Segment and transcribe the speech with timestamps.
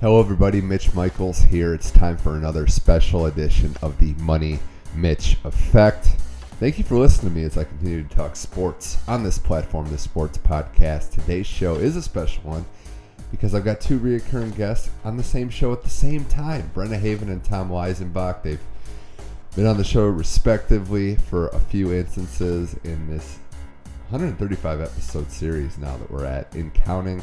[0.00, 0.60] Hello, everybody.
[0.60, 1.74] Mitch Michaels here.
[1.74, 4.60] It's time for another special edition of the Money
[4.94, 6.06] Mitch Effect.
[6.60, 9.90] Thank you for listening to me as I continue to talk sports on this platform,
[9.90, 11.10] the Sports Podcast.
[11.10, 12.64] Today's show is a special one
[13.32, 17.00] because I've got two reoccurring guests on the same show at the same time Brenna
[17.00, 18.44] Haven and Tom Weisenbach.
[18.44, 18.62] They've
[19.56, 23.40] been on the show respectively for a few instances in this
[24.10, 27.20] 135 episode series now that we're at in counting.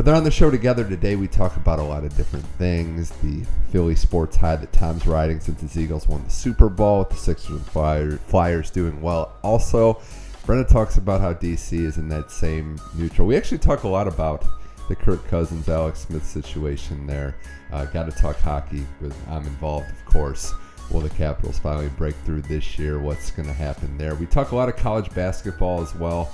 [0.00, 1.14] But they're on the show together today.
[1.14, 3.10] We talk about a lot of different things.
[3.22, 7.10] The Philly sports high that Tom's riding since his Eagles won the Super Bowl with
[7.10, 9.36] the Sixers and Flyers, Flyers doing well.
[9.42, 10.00] Also,
[10.46, 13.28] Brenna talks about how DC is in that same neutral.
[13.28, 14.42] We actually talk a lot about
[14.88, 17.36] the Kirk Cousins, Alex Smith situation there.
[17.70, 20.54] Uh, Got to talk hockey with I'm involved, of course.
[20.90, 23.00] Will the Capitals finally break through this year?
[23.00, 24.14] What's going to happen there?
[24.14, 26.32] We talk a lot of college basketball as well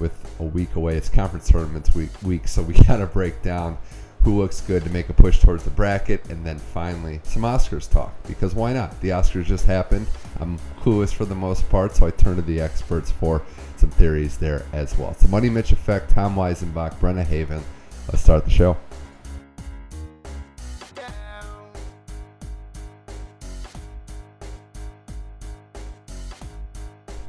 [0.00, 0.96] with a week away.
[0.96, 3.78] It's conference tournaments week, week so we got to break down
[4.24, 7.88] who looks good to make a push towards the bracket, and then finally some Oscars
[7.90, 8.98] talk because why not?
[9.02, 10.06] The Oscars just happened.
[10.40, 13.42] I'm clueless for the most part, so I turn to the experts for
[13.76, 15.14] some theories there as well.
[15.20, 17.62] The Money Mitch Effect, Tom Weisenbach, Brenna Haven.
[18.08, 18.78] Let's start the show.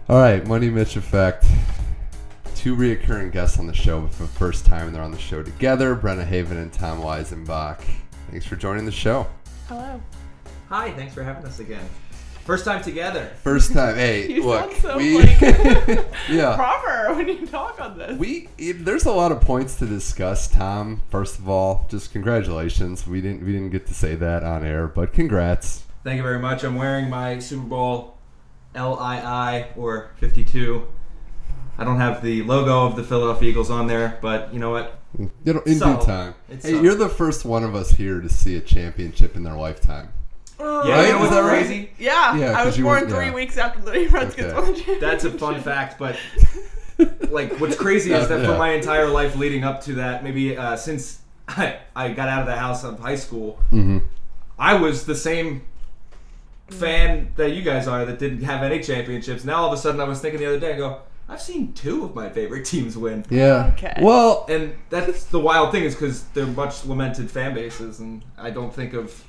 [0.08, 1.46] All right, Money Mitch Effect
[2.66, 4.92] two reoccurring guests on the show for the first time.
[4.92, 7.80] They're on the show together Brenna Haven and Tom Weisenbach.
[8.32, 9.28] Thanks for joining the show.
[9.68, 10.02] Hello.
[10.70, 11.88] Hi, thanks for having us again.
[12.44, 13.28] First time together.
[13.44, 13.94] First time.
[13.98, 14.72] Hey, You look.
[14.72, 15.40] sound so, we, like,
[16.28, 16.56] yeah.
[16.56, 18.18] Proper when you talk on this.
[18.18, 21.04] We it- there's a lot of points to discuss, Tom.
[21.12, 23.06] First of all, just congratulations.
[23.06, 25.84] We didn't we didn't get to say that on air, but congrats.
[26.04, 26.64] Thank you very much.
[26.64, 28.18] I'm wearing my Super Bowl
[28.74, 30.88] LII or 52.
[31.78, 35.00] I don't have the logo of the Philadelphia Eagles on there, but you know what?
[35.18, 36.36] You know, in due time.
[36.50, 36.84] Hey, subtle.
[36.84, 40.10] you're the first one of us here to see a championship in their lifetime.
[40.60, 40.82] Yeah, Right?
[40.86, 41.66] you know Is what's that right?
[41.66, 41.90] crazy?
[41.98, 43.34] yeah, Yeah, I 'cause was born were- three yeah.
[43.34, 44.54] weeks after the Redskins Okay.
[44.54, 45.02] won the championship.
[45.02, 46.18] That's a fun fact, but
[47.30, 48.48] like what's crazy is that Yeah.
[48.54, 51.20] for my entire life leading up to that, maybe uh, since
[51.50, 53.98] I, I got out of the house of high school, Mm-hmm.
[54.58, 55.64] I was the same
[56.70, 59.44] fan that you guys are that didn't have any championships.
[59.44, 61.74] Now all of a sudden, I was thinking the other day, I go, I've seen
[61.74, 63.26] two of my favorite teams win.
[63.30, 63.72] Yeah.
[63.76, 63.98] Okay.
[64.02, 68.52] Well, And that's the wild thing is because they're much lamented fan bases, and I
[68.52, 69.24] don't think of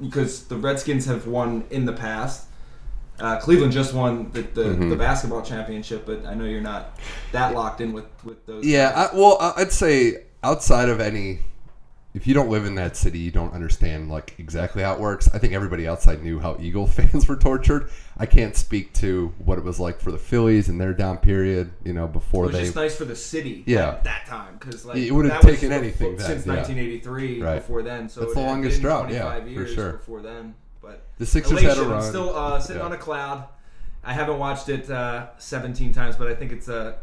[0.00, 2.46] because the Redskins have won in the past.
[3.18, 4.90] Uh, Cleveland just won the, the, Mhm.
[4.90, 6.98] the basketball championship, but I know you're not
[7.32, 8.66] that locked in with, with those.
[8.66, 8.92] Yeah.
[9.10, 11.38] I, well, I'd say outside of any,
[12.16, 15.28] if you don't live in that city, you don't understand like exactly how it works.
[15.34, 17.90] I think everybody outside knew how Eagle fans were tortured.
[18.16, 21.72] I can't speak to what it was like for the Phillies in their down period.
[21.84, 22.62] You know, before it was they.
[22.64, 23.64] just nice for the city.
[23.66, 23.88] Yeah.
[23.90, 26.54] at that time because like It would've that was taken anything then, since yeah.
[26.54, 27.42] 1983.
[27.42, 27.54] Right.
[27.56, 29.92] Before then, so That's it the longest drought, yeah, for sure.
[29.92, 31.92] Before then, but the Sixers had a run.
[32.02, 32.86] I'm still uh, sitting Yeah.
[32.86, 33.44] on a cloud.
[34.02, 36.94] I haven't watched it uh, 17 times, but I think it's uh,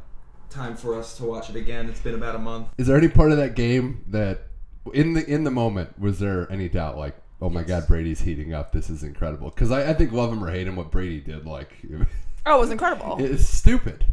[0.50, 1.88] time for us to watch it again.
[1.90, 2.70] It's been about a month.
[2.78, 4.44] Is there any part of that game that,
[4.92, 8.54] in the in the moment, was there any doubt like, oh my God, Brady's heating
[8.54, 8.72] up.
[8.72, 9.50] This is incredible.
[9.50, 11.70] Because I, I think love him or hate him, what Brady did, like,
[12.46, 13.18] oh, it was incredible.
[13.20, 14.06] it's stupid.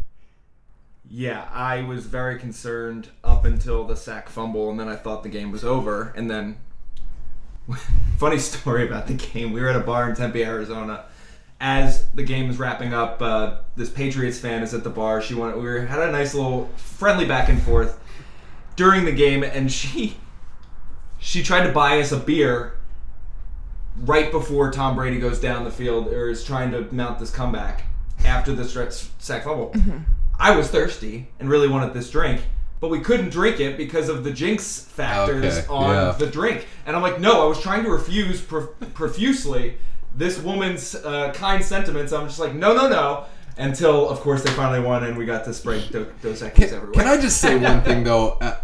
[1.09, 5.29] Yeah, I was very concerned up until the sack fumble, and then I thought the
[5.29, 6.13] game was over.
[6.17, 6.57] And then,
[8.19, 11.07] funny story about the game: we were at a bar in Tempe, Arizona.
[11.61, 15.21] As the game is wrapping up, uh, this Patriots fan is at the bar.
[15.21, 18.01] She wanted, we were, had a nice little friendly back and forth
[18.77, 20.17] during the game, and she
[21.21, 22.75] she tried to buy us a beer
[23.97, 27.85] right before Tom Brady goes down the field or is trying to mount this comeback
[28.25, 29.75] after the stretch sack fumble.
[30.39, 32.43] I was thirsty and really wanted this drink,
[32.81, 36.13] but we couldn't drink it because of the jinx factors Okay, on yeah.
[36.13, 36.67] the drink.
[36.87, 39.77] And I'm like, no, I was trying to refuse prof- profusely
[40.17, 42.13] this woman's uh, kind sentiments.
[42.13, 43.25] I'm just like, no, no, no.
[43.59, 46.93] Until, of course, they finally won and we got to spray Do- Dos Equis everywhere.
[46.93, 48.39] can I just say one thing though?
[48.41, 48.57] Uh,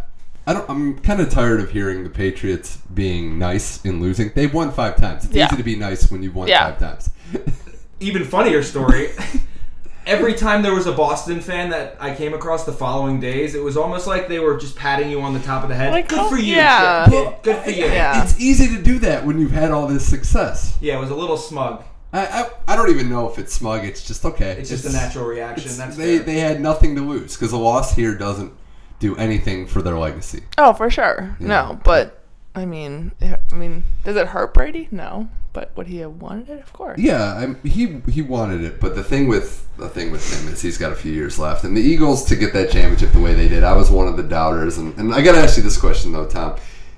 [0.46, 0.68] I don't.
[0.70, 4.30] I'm kind of tired of hearing the Patriots being nice in losing.
[4.34, 5.24] They've won five times.
[5.24, 5.46] It's Yeah.
[5.46, 6.70] easy to be nice when you've won Yeah.
[6.70, 7.10] five times.
[8.00, 9.10] even funnier story.
[10.06, 13.62] Every time there was a Boston fan that I came across the following days, it
[13.64, 15.90] was almost like they were just patting you on the top of the head.
[15.92, 17.06] Like, Good oh, for you, yeah.
[17.10, 17.34] kid.
[17.42, 17.86] Good for you.
[17.86, 18.22] Yeah.
[18.22, 20.76] It's easy to do that when you've had all this success.
[20.80, 21.82] Yeah, it was a little smug.
[22.12, 23.84] I, I, I don't even know if it's smug.
[23.84, 24.52] It's just okay.
[24.52, 25.76] It's just a natural reaction.
[25.76, 26.24] That's they fair.
[26.26, 28.52] they had nothing to lose because a loss here doesn't
[29.00, 30.42] do anything for their legacy.
[30.58, 31.36] oh, for sure.
[31.40, 31.46] Yeah.
[31.46, 32.22] No, but
[32.54, 34.88] I mean, I mean, does it hurt Brady?
[34.90, 36.60] No, but would he have wanted it?
[36.62, 36.98] Of course.
[36.98, 40.62] Yeah, I'm, he he wanted it, but the thing with the thing with him is
[40.62, 43.34] he's got a few years left, and the Eagles to get that championship the way
[43.34, 45.62] they did, I was one of the doubters, and, and I got to ask you
[45.62, 46.56] this question though, Tom.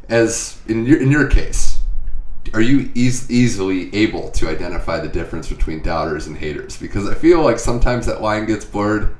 [0.08, 1.80] as in your in your case,
[2.54, 6.76] are you eas- easily able to identify the difference between doubters and haters?
[6.76, 9.16] Because I feel like sometimes that line gets blurred.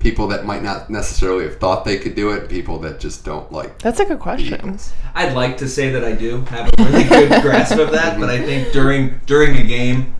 [0.00, 3.52] People that might not necessarily have thought they could do it, people that just don't
[3.52, 3.78] like.
[3.80, 4.54] That's a good question.
[4.54, 4.92] Eagles.
[5.14, 8.30] I'd like to say that I do have a really good grasp of that, but
[8.30, 10.14] I think during during a game,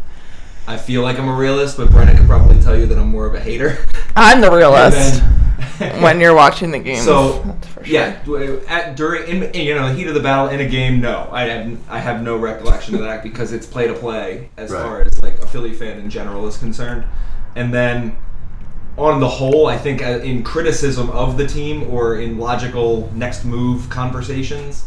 [0.68, 1.78] I feel like I'm a realist.
[1.78, 3.82] But Brenna could probably tell you that I'm more of a hater.
[4.14, 5.22] I'm the realist
[5.80, 7.02] And when you're watching the game.
[7.02, 7.94] So That's for sure.
[7.94, 11.26] yeah, at during in you know the heat of the battle in a game, no,
[11.32, 14.82] I have I have no recollection of that because it's play to play as Right.
[14.82, 17.04] far as like a Philly fan in general is concerned,
[17.56, 18.14] and then
[19.00, 23.44] on the whole, I think uh, in criticism of the team or in logical next
[23.44, 24.86] move conversations,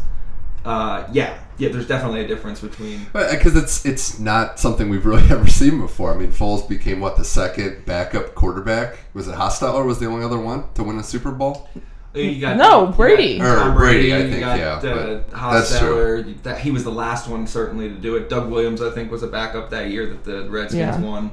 [0.66, 3.06] uh, yeah, yeah, there's definitely a difference between.
[3.14, 6.14] Because it's it's not something we've really ever seen before.
[6.14, 8.98] I mean, Foles became what the second backup quarterback.
[9.14, 11.70] Was it Hostetler was the only other one to win a Super Bowl?
[12.16, 13.40] You got, No, you got Brady.
[13.40, 16.44] Tom Or Brady, I you think, got, yeah, Uh, that's Hostetler.
[16.44, 18.30] That, he was the last one certainly to do it.
[18.30, 21.00] Doug Williams, I think, was a backup that year that the Redskins Yeah.
[21.02, 21.32] won.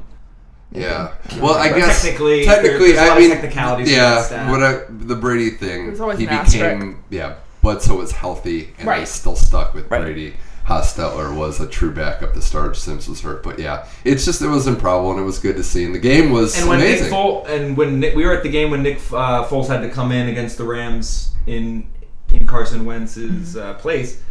[0.73, 1.15] Yeah.
[1.41, 4.51] Well, I But guess technically, technically, there's a lot I of mean, technicalities yeah.
[4.51, 7.35] What I, the Brady thing, he an became yeah.
[7.63, 9.01] but Bledsoe was healthy and Right.
[9.01, 10.03] they still stuck with Right.
[10.03, 10.35] Brady.
[10.67, 12.77] Hostetler was a true backup to start.
[12.77, 15.65] Simms was hurt, but yeah, it's just it was improbable and it was good to
[15.65, 15.83] see.
[15.85, 17.07] And the game was And when amazing.
[17.07, 19.81] Nick Foles, and when Nick, we were at the game when Nick uh, Foles had
[19.81, 21.89] to come in against the Rams in
[22.33, 24.23] in Carson Wentz's uh, place,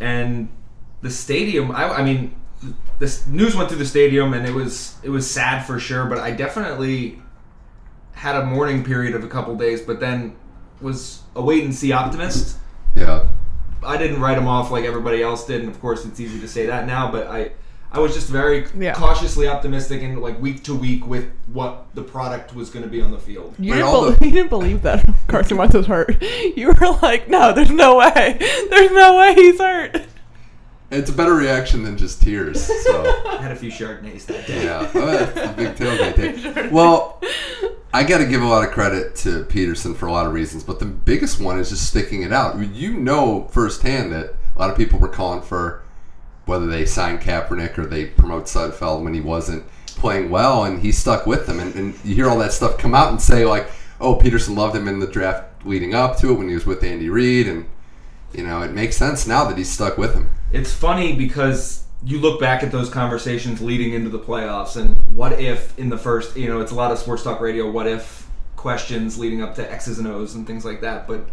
[0.00, 0.48] and
[1.00, 1.70] the stadium.
[1.72, 2.34] I, I mean,
[3.02, 6.06] this news went through the stadium, and it was it was sad for sure.
[6.06, 7.20] But I definitely
[8.12, 10.36] had a mourning period of a couple days, but then
[10.80, 12.56] was a wait and see optimist.
[12.94, 13.26] yeah,
[13.84, 16.46] I didn't write him off like everybody else did, and of course it's easy to
[16.48, 17.50] say that now, but I
[17.90, 18.94] I was just very Yeah.
[18.94, 23.02] cautiously optimistic and like week to week with what the product was going to be
[23.02, 23.54] on the field.
[23.58, 26.22] You didn't, all bel the- you didn't believe that Carson Wentz was hurt.
[26.56, 28.36] You were like, no, there's no way.
[28.70, 30.02] There's no way he's hurt.
[30.92, 32.62] It's a better reaction than just tears.
[32.84, 33.24] So.
[33.26, 34.64] I had a few Chardonnays that day.
[34.64, 36.16] Yeah, oh, that's a big tailgate
[36.54, 36.68] day.
[36.68, 37.18] Well,
[37.94, 40.64] I got to give a lot of credit to Pederson for a lot of reasons,
[40.64, 42.58] but the biggest one is just sticking it out.
[42.74, 45.82] You know firsthand that a lot of people were calling for
[46.44, 50.92] whether they sign Kaepernick or they promote Sudfeld when he wasn't playing well, and he
[50.92, 51.58] stuck with them.
[51.58, 54.76] And, and you hear all that stuff come out and say like, "Oh, Pederson loved
[54.76, 57.66] him in the draft leading up to it when he was with Andy Reid," and
[58.34, 60.30] you know it makes sense now that he's stuck with him.
[60.52, 65.38] It's funny because you look back at those conversations leading into the playoffs and what
[65.40, 68.26] if in the first, you know, it's a lot of sports talk radio, what if
[68.56, 71.06] questions leading up to X's and O's and things like that.
[71.06, 71.28] But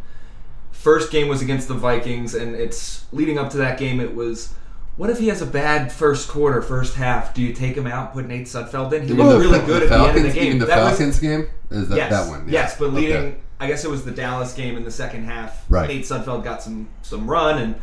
[0.72, 4.54] first game was against the Vikings and it's leading up to that game it was
[4.96, 7.34] what if he has a bad first quarter, first half?
[7.34, 9.08] Do you take him out, put Nate Sudfeld in?
[9.08, 10.44] He looked the- really the good at the end of the game.
[10.48, 12.46] Even the That was- Falcons game is that yes, that one?
[12.48, 12.52] yeah.
[12.52, 13.36] Yes, but leading, Okay.
[13.60, 15.66] I guess it was the Dallas game in the second half.
[15.70, 15.88] Right.
[15.88, 17.76] Nate Sudfeld got some some run and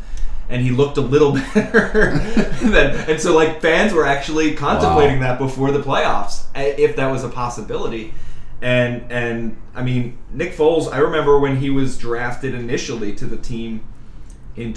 [0.49, 2.17] and he looked a little better.
[2.61, 7.11] than, and so like fans were actually contemplating that before the playoffs, eh, if that
[7.11, 8.13] was a possibility.
[8.61, 13.37] And and I mean Nick Foles, I remember when he was drafted initially to the
[13.37, 13.83] team
[14.55, 14.73] in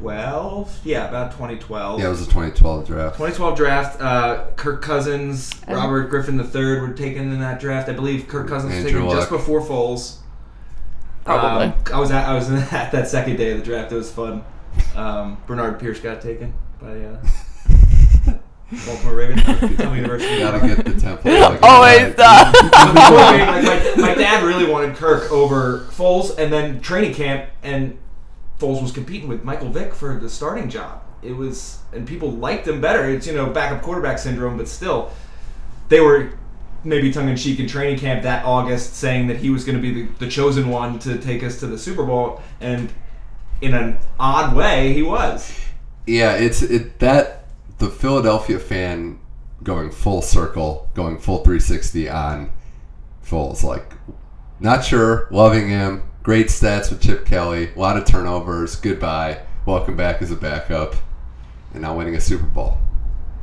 [0.00, 0.80] 2012.
[0.84, 2.00] Yeah, about 2012.
[2.00, 3.14] Yeah, it was a 2012 draft.
[3.16, 4.00] 2012 draft.
[4.00, 7.88] Uh, Kirk Cousins, And- Robert Griffin III were taken in that draft.
[7.88, 10.16] I believe Kirk Cousins was Andrew taken just before Foles.
[11.24, 11.66] Probably.
[11.66, 13.92] Um, I was at I was at that second day of the draft.
[13.92, 14.42] It was fun.
[14.96, 17.18] Um, Bernard Pierce got taken by uh,
[18.86, 19.42] Baltimore Ravens.
[19.42, 20.38] Temple University.
[20.38, 21.30] Gotta get the temple.
[21.40, 27.14] Like, Always Before like, my, my dad really wanted Kirk over Foles, and then training
[27.14, 27.98] camp, and
[28.60, 31.02] Foles was competing with Michael Vick for the starting job.
[31.22, 33.08] It was, and people liked him better.
[33.08, 35.10] It's you know backup quarterback syndrome, but still,
[35.88, 36.32] they were
[36.84, 39.82] maybe tongue in cheek in training camp that August, saying that he was going to
[39.82, 42.92] be the, the chosen one to take us to the Super Bowl, and
[43.60, 45.58] in an odd way, he was.
[46.06, 47.44] Yeah, it's it that
[47.78, 49.18] the Philadelphia fan
[49.62, 52.50] going full circle, going full 360 on
[53.24, 53.62] Foles.
[53.62, 53.92] Like,
[54.58, 58.76] not sure, loving him, great stats with Chip Kelly, a lot of turnovers.
[58.76, 60.94] Goodbye, welcome back as a backup,
[61.72, 62.78] and now winning a Super Bowl.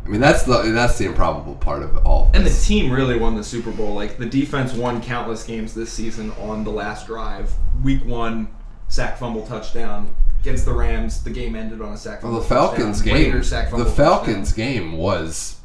[0.05, 2.29] I mean, that's the that's the improbable part of all.
[2.29, 3.93] Of And the team really won the Super Bowl.
[3.93, 7.53] Like the defense won countless games this season on the last drive.
[7.83, 8.47] Week one,
[8.87, 11.23] sack fumble touchdown against the Rams.
[11.23, 12.39] The game ended on a sack Well, fumble.
[12.39, 13.17] the Falcons touchdown.
[13.17, 14.65] game, Raiders sack the Falcons touchdown.
[14.65, 15.59] game was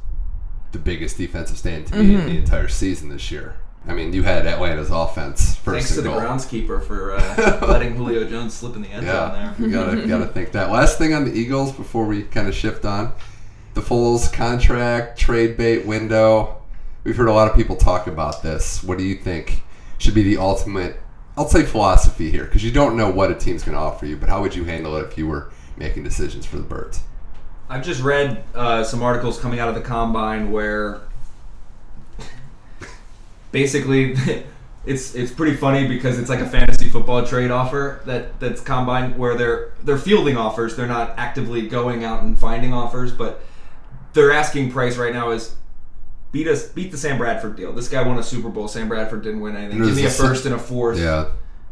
[0.73, 2.21] the biggest defensive stand to me mm-hmm.
[2.23, 3.54] in the entire season this year.
[3.86, 6.20] I mean, you had Atlanta's offense first Thanks to and the goal.
[6.20, 9.54] groundskeeper for uh, letting Julio Jones slip in the end zone there.
[9.58, 10.70] you gotta gotta think that.
[10.70, 13.12] Last thing on the Eagles before we kind of shift on,
[13.74, 16.62] the Foles contract trade bait window.
[17.02, 18.84] We've heard a lot of people talk about this.
[18.84, 19.62] What do you think
[19.98, 21.00] should be the ultimate
[21.36, 24.16] I'll say philosophy here because you don't know what a team's going to offer you.
[24.16, 27.00] But how would you handle it if you were making decisions for the Birds?
[27.70, 31.00] I've just read uh, some articles coming out of the combine where
[33.52, 34.16] basically
[34.85, 39.16] it's it's pretty funny because it's like a fantasy football trade offer that that's combine
[39.16, 40.75] where they're they're fielding offers.
[40.75, 43.40] They're not actively going out and finding offers, but
[44.14, 45.54] their asking price right now is
[46.32, 47.73] beat us beat the Sam Bradford deal.
[47.73, 48.66] This guy won a Super Bowl.
[48.66, 49.82] Sam Bradford didn't win anything.
[49.85, 51.26] Give me a first and a fourth Yeah.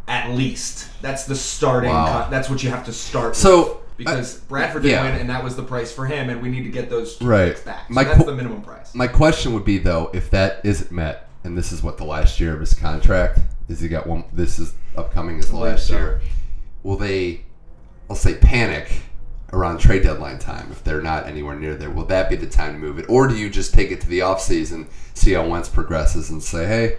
[0.07, 0.89] at least.
[1.03, 1.91] That's the starting.
[1.91, 2.25] Wow.
[2.25, 3.35] co- that's what you have to start.
[3.37, 3.97] So, with.
[3.97, 5.11] because I- Bradford didn't yeah.
[5.13, 7.49] win, and that was the price for him, and we need to get those Right.
[7.49, 7.89] picks back.
[7.89, 8.95] So My that's qu- the minimum price.
[8.95, 12.41] My question would be though, if that isn't met, and this is what the last
[12.41, 14.25] year of his contract is, he got one.
[14.33, 15.95] This is upcoming as the last so.
[15.97, 16.21] year.
[16.83, 17.43] Will they,
[18.09, 19.03] I'll say, panic
[19.53, 21.91] around trade deadline time if they're not anywhere near there?
[21.91, 24.09] Will that be the time to move it, or do you just take it to
[24.09, 26.99] the offseason, see how Wentz progresses, and say, hey,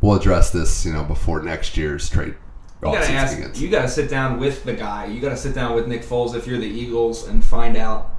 [0.00, 2.34] we'll address this, you know, before next year's trade
[2.82, 3.36] You gotta ask.
[3.36, 3.62] begins?
[3.62, 5.06] You gotta sit down with the guy.
[5.06, 8.15] You gotta sit down with Nick Foles if you're the Eagles and find out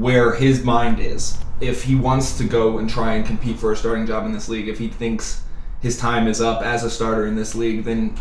[0.00, 1.38] where his mind is.
[1.60, 4.48] If he wants to go and try and compete for a starting job in this
[4.48, 5.42] league, if he thinks
[5.80, 8.14] his time is up as a starter in this league, then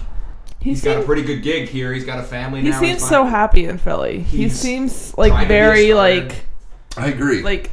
[0.60, 1.94] He he's got a pretty good gig here.
[1.94, 2.79] He's got a family he now.
[2.79, 4.22] seems so happy in Philly.
[4.22, 6.46] He seems like to be a very like
[6.98, 7.72] I agree, like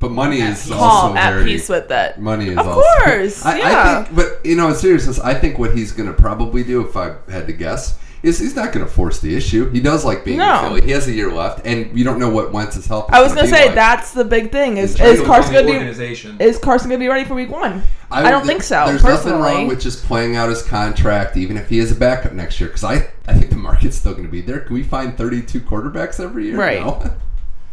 [0.00, 2.20] but money is also calm at very peace with that.
[2.20, 2.82] Money is Of also.
[2.82, 4.00] course, I, yeah.
[4.00, 6.86] I think, but you know, in seriousness, I think what he's going to probably do,
[6.86, 9.70] if I had to guess, is he's not going to force the issue.
[9.70, 10.58] He does like being No.
[10.58, 10.80] in Philly.
[10.82, 13.10] He has a year left, and you don't know what Wentz's health.
[13.10, 13.74] Is I was gonna say like.
[13.74, 14.78] that's the big thing.
[14.78, 15.26] Is It's is.
[15.26, 17.82] Carson gonna be is Carson gonna be ready for week one?
[18.10, 18.84] I, don't think so.
[18.86, 21.96] There's personally, nothing wrong with just playing out his contract, even if he is a
[21.96, 22.68] backup next year.
[22.68, 24.60] Because I, I think the market's still going to be there.
[24.60, 26.56] Can we find 32 quarterbacks every year?
[26.56, 26.80] Right.
[26.80, 27.16] No.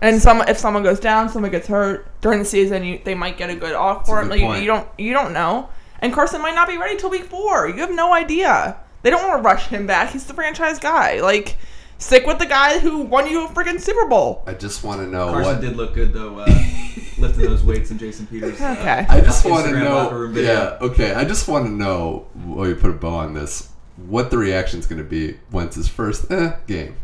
[0.03, 3.37] And some if someone goes down, someone gets hurt during the season, you, they might
[3.37, 4.05] get a good offer.
[4.05, 4.29] for a it.
[4.29, 5.69] good Like, you, you don't you don't know.
[5.99, 7.69] And Carson might not be ready till week four.
[7.69, 8.77] You have no idea.
[9.03, 10.11] They don't want to rush him back.
[10.11, 11.21] He's the franchise guy.
[11.21, 11.57] Like
[11.97, 14.43] stick with the guy who won you a freaking Super Bowl.
[14.47, 15.61] I just want to know Carson what.
[15.61, 16.45] did look good though, uh,
[17.17, 18.59] lifting those weights in Jason Peters.
[18.61, 19.05] uh, Okay.
[19.09, 19.95] I just want to know.
[19.95, 20.35] locker room.
[20.37, 21.13] Yeah, okay.
[21.13, 22.27] I just want to know.
[22.45, 26.31] While you put a bow on this, what the reaction's going to be Wentz's first
[26.31, 26.95] eh, game.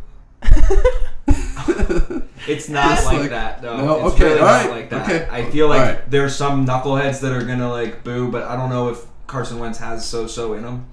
[2.48, 3.76] It's not Just like, like- that, though.
[3.78, 5.04] No, it's okay, really all not right, like that.
[5.10, 5.28] okay.
[5.30, 6.10] I feel like All right.
[6.10, 9.78] there's some knuckleheads that are gonna like boo, but I don't know if Carson Wentz
[9.80, 10.86] has so-so in him.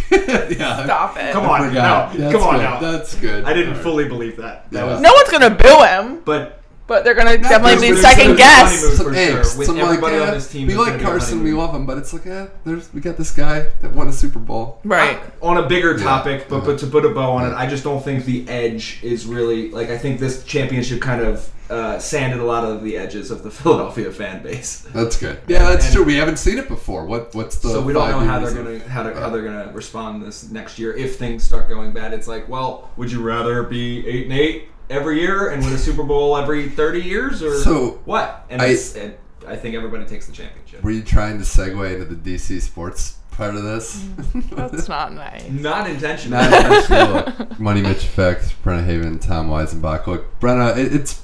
[0.10, 0.84] yeah.
[0.84, 1.32] Stop it.
[1.32, 2.14] Come on, forgot.
[2.14, 2.62] no, That's come on good.
[2.62, 2.78] now.
[2.80, 3.44] That's good.
[3.44, 3.82] I didn't All right.
[3.82, 4.70] fully believe that.
[4.70, 4.92] That Yeah.
[4.92, 6.58] was, No one's gonna boo him, but
[6.88, 8.74] but they're gonna definitely there's- be there's- second there's guess.
[8.80, 8.96] honeymoon.
[8.96, 9.38] Some for sure.
[9.42, 9.56] angst.
[9.58, 11.50] With Some like, everybody on eh, this team we is like gonna be Carson, we
[11.50, 11.58] honeymoon.
[11.66, 14.38] love him, but it's like, eh, there's we got this guy that won a Super
[14.40, 14.78] Bowl.
[14.84, 15.18] Right.
[15.40, 16.62] on a bigger topic, but, Yeah.
[16.66, 19.70] but to put a bow on it, I just don't think the edge is really
[19.70, 23.42] like I think this championship kind of uh, sanded a lot of the edges of
[23.42, 24.80] the Philadelphia fan base.
[24.92, 25.38] That's good.
[25.48, 26.04] Yeah, that's And- true.
[26.04, 27.06] We haven't seen it before.
[27.06, 29.72] What what's the so we don't know how they're gonna how, to, how they're gonna
[29.72, 32.12] respond this next year if things start going bad.
[32.12, 35.78] It's like, well, would you rather be eight and eight every year and win a
[35.78, 38.44] Super Bowl every thirty years, or So, what?
[38.50, 40.84] And I- it's, it, I think everybody takes the championship.
[40.84, 44.06] Were you trying to segue into the DC sports part of this?
[44.52, 45.48] That's not nice.
[45.50, 46.38] Not intentional.
[46.38, 47.48] Not intentional.
[47.58, 50.06] Money Mitch Effect, Brenna Haven, Tom Weisenbach.
[50.06, 51.22] Look, Brenna, it, it's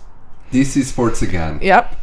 [0.52, 1.58] DC sports again.
[1.62, 1.96] Yep.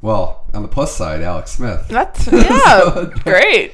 [0.00, 1.86] Well, on the plus side, Alex Smith.
[1.88, 3.06] That's yeah.
[3.24, 3.72] great.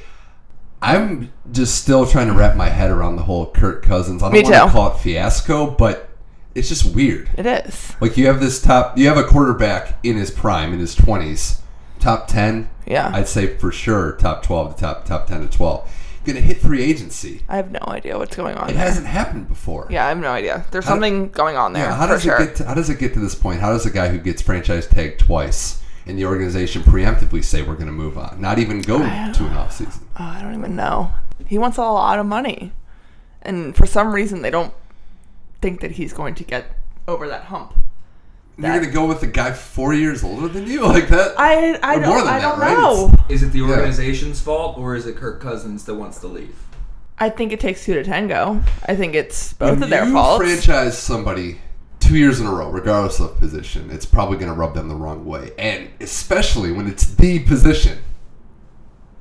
[0.80, 4.22] I'm just still trying to wrap my head around the whole Kirk Cousins.
[4.22, 4.60] I don't Me want too.
[4.66, 6.08] to call it fiasco, but
[6.54, 7.28] it's just weird.
[7.36, 7.94] It is.
[8.00, 11.60] Like you have this top, you have a quarterback in his prime, in his twenties,
[12.00, 12.68] top ten.
[12.86, 13.10] Yeah.
[13.14, 15.90] I'd say for sure top twelve to top top ten to twelve.
[16.24, 17.42] Going to hit free agency.
[17.48, 18.70] I have no idea what's going on.
[18.70, 18.82] It there.
[18.82, 19.86] hasn't happened before.
[19.90, 20.64] Yeah, I have no idea.
[20.70, 21.84] There's How- something going on there.
[21.84, 22.40] Yeah, how does sure.
[22.40, 22.56] it get?
[22.56, 23.60] To, how does it get to this point?
[23.60, 27.74] How does a guy who gets franchise tagged twice and the organization preemptively say we're
[27.74, 30.06] going to move on, not even go to an off season?
[30.18, 31.12] Oh, I don't even know.
[31.46, 32.72] He wants a lot of money,
[33.42, 34.72] and for some reason they don't
[35.60, 36.66] think that he's going to get
[37.06, 37.74] over that hump.
[38.56, 41.34] You're going to go with a guy four years older than you like that?
[41.38, 42.76] I I Or don't more than I that, don't right?
[42.78, 43.06] know.
[43.12, 46.56] It's- Is it the organization's fault or is it Kirk Cousins that wants to leave?
[47.18, 48.62] I think it takes two to tango.
[48.86, 50.08] I think it's both When of their faults.
[50.08, 50.44] you faults.
[50.66, 51.60] franchise somebody
[52.00, 54.94] two years in a row, regardless of position, it's probably going to rub them the
[54.94, 57.98] wrong way, and especially when it's the position.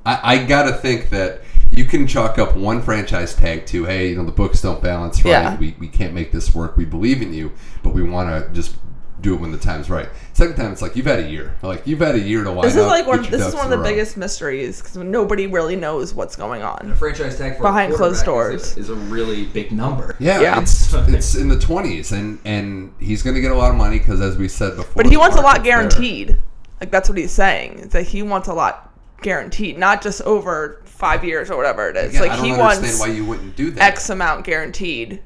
[0.04, 4.10] I, I got to think that you can chalk up one franchise tag to, hey,
[4.10, 5.30] you know, the books don't balance right.
[5.30, 5.56] Yeah.
[5.56, 6.76] We, we can't make this work.
[6.76, 8.76] We believe in you, but we want to just
[9.20, 10.08] do it when the time's right.
[10.32, 11.54] Second time, it's like you've had a year.
[11.62, 13.22] Like you've had a year to line this is up, like one.
[13.22, 13.94] get your This is ducks one of in the a row.
[13.96, 16.94] biggest mysteries because nobody really knows what's going A on.
[16.96, 18.76] franchise tag for Behind a closed quarterback doors.
[18.76, 20.16] is a, is a really big number.
[20.18, 20.60] Yeah, Yeah.
[20.60, 23.98] it's it's in the twenties, and and he's going to get a lot of money
[23.98, 25.76] because, as we said before, But he the wants a lot market's there.
[25.78, 26.36] guaranteed.
[26.80, 27.78] Like that's what he's saying.
[27.78, 28.92] Is that he wants a lot
[29.22, 32.10] guaranteed, not just over five years or whatever it is.
[32.10, 33.82] Again, like I don't he understand wants why you wouldn't do that.
[33.92, 35.22] X amount guaranteed.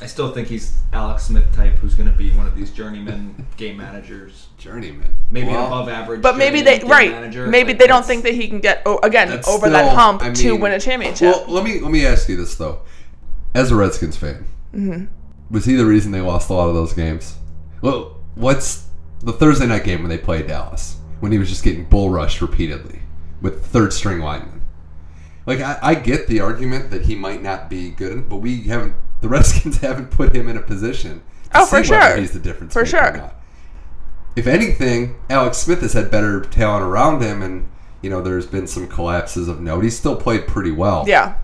[0.00, 3.46] I still think he's Alex Smith type, who's going to be one of these journeyman
[3.56, 4.46] game managers.
[4.56, 5.14] Journeyman.
[5.30, 6.22] Maybe Well, above average.
[6.22, 7.10] But maybe they game right.
[7.10, 7.46] Manager.
[7.46, 10.22] Maybe Like, they don't think that he can get oh, again that's over that hump
[10.22, 11.34] I to win a championship.
[11.34, 12.80] Well, let me let me ask you this though,
[13.54, 15.06] as a Redskins fan, Mm-hmm.
[15.50, 17.36] was he the reason they lost a lot of those games?
[17.80, 18.86] Well, what's
[19.20, 22.40] the Thursday night game when they played Dallas when he was just getting bull rushed
[22.40, 23.00] repeatedly
[23.40, 24.62] with third string linemen?
[25.46, 28.94] Like I, I get the argument that he might not be good, but we haven't.
[29.20, 31.22] The Redskins haven't put him in a position.
[31.52, 32.16] To Oh, for see whether sure.
[32.18, 32.72] he's the difference.
[32.72, 33.30] For sure.
[34.36, 37.68] If anything, Alex Smith has had better talent around him, and
[38.02, 39.82] you know there's been some collapses of note.
[39.82, 41.04] He's still played pretty well.
[41.08, 41.38] Yeah.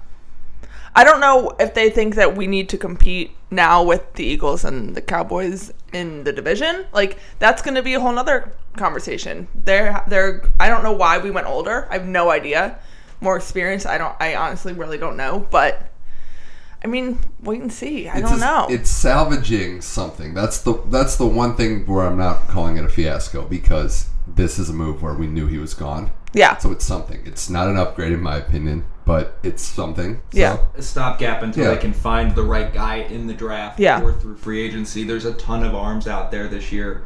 [0.97, 4.65] I don't know if they think that we need to compete now with the Eagles
[4.65, 6.87] and the Cowboys in the division.
[6.93, 9.49] Like that's going to be a whole nother conversation.
[9.65, 11.89] They're they're I don't know why we went older.
[11.91, 12.79] I have no idea.
[13.21, 13.87] More experience.
[13.87, 14.15] I don't.
[14.21, 15.49] I honestly really don't know.
[15.51, 15.91] But
[16.85, 18.09] I mean, wait and see.
[18.09, 18.67] I It's don't a- know.
[18.69, 20.35] It's salvaging something.
[20.35, 24.59] That's the that's the one thing where I'm not calling it a fiasco because this
[24.59, 26.11] is a move where we knew he was gone.
[26.37, 26.57] yeah.
[26.59, 27.23] So it's something.
[27.25, 30.17] It's not an upgrade in my opinion, but it's something.
[30.33, 30.57] So, Yeah.
[30.77, 31.71] a stopgap until Yeah.
[31.75, 34.03] they can find the right guy in the draft Yeah.
[34.03, 35.05] or through free agency.
[35.05, 37.03] There's a ton of arms out there this year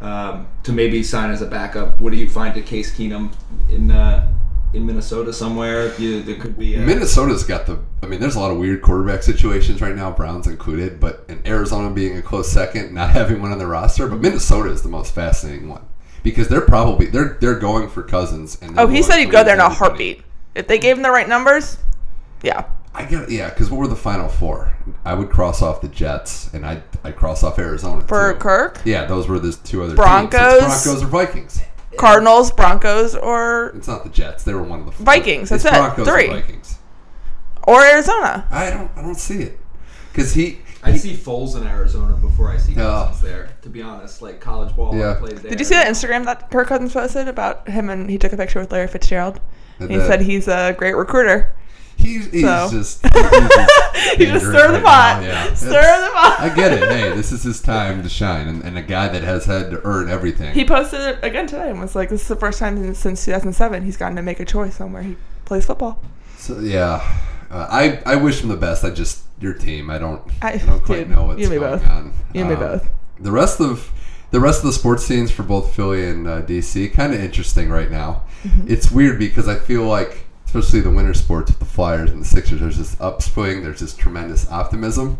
[0.00, 2.00] um, to maybe sign as a backup.
[2.00, 3.32] What do you find to Case Keenum
[3.68, 4.26] in uh,
[4.72, 5.94] in Minnesota somewhere?
[5.96, 7.78] You, there could be a, Minnesota's got the.
[8.02, 11.00] I mean, there's a lot of weird quarterback situations right now, Browns included.
[11.00, 14.70] But in Arizona being a close second, not having one on the roster, but Minnesota
[14.70, 15.82] is the most fascinating one
[16.22, 18.58] because they're probably they're they're going for Cousins.
[18.60, 20.22] And Oh, he said he'd go there in a heartbeat
[20.54, 21.78] if they gave him the right numbers.
[22.42, 22.64] Yeah.
[22.92, 24.76] I get yeah, because what were the final four?
[25.04, 28.38] I would cross off the Jets, and I I would cross off Arizona For too.
[28.40, 30.58] Kirk, Yeah, those were the two other Broncos.
[30.60, 30.72] Teams.
[30.74, 31.60] It's Broncos or Vikings.
[31.98, 34.44] Cardinals, Broncos, or It's not the Jets.
[34.44, 35.78] They were one of the Vikings, It's that's it.
[35.78, 36.28] Broncos Three.
[36.28, 36.78] Or Vikings.
[37.66, 38.46] or Arizona.
[38.50, 39.58] I don't I don't see it
[40.12, 40.60] because he.
[40.82, 42.84] I see Foles in Arizona before I see Yeah.
[43.08, 43.50] Cousins there.
[43.62, 45.10] To be honest, like college ball, Yeah.
[45.10, 45.50] I played there.
[45.50, 48.36] Did you see that Instagram that Kirk Cousins posted about him and he took a
[48.38, 49.40] picture with Larry Fitzgerald?
[49.78, 51.52] And He the- said he's a great recruiter.
[52.00, 52.68] He's, he's So.
[52.70, 55.20] just he's just, He just stir the pot.
[55.22, 56.40] now, Yeah, Stir It's- the pot.
[56.40, 56.90] I get it.
[56.90, 59.80] Hey, this is his time to shine, and, and a guy that has had to
[59.84, 60.54] earn everything.
[60.54, 63.24] He posted it again today and was like, "This is the first time since- since
[63.24, 66.02] 2007 he's gotten to make a choice on where he plays football."
[66.38, 67.02] so yeah,
[67.50, 68.84] uh, I I wish him the best.
[68.84, 69.90] I just your team.
[69.90, 70.22] I don't.
[70.42, 71.88] I, I- don't quite dude, know what's you and me going both.
[71.90, 72.12] on.
[72.34, 72.88] You and me Um, both.
[73.20, 73.90] The rest of
[74.30, 77.68] the rest of the sports scenes for both Philly and uh, DC kind of interesting
[77.68, 78.22] right now.
[78.44, 78.72] Mm-hmm.
[78.72, 82.26] It's weird because I feel like, especially the winter sports with the Flyers and the
[82.26, 83.62] Sixers, there's this upswing.
[83.62, 85.18] There's this tremendous optimism.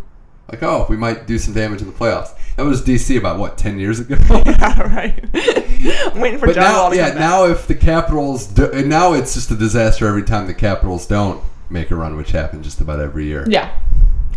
[0.50, 2.36] Like, oh, we might do some damage in the playoffs.
[2.56, 4.16] That was DC about what ten years ago.
[4.28, 5.22] yeah, right.
[6.16, 9.12] Waiting for But John now, Wall to yeah, now if the Capitals, do, and now
[9.12, 11.40] it's just a disaster every time the Capitals don't
[11.70, 13.44] make a run, which happens just about every year.
[13.48, 13.72] Yeah,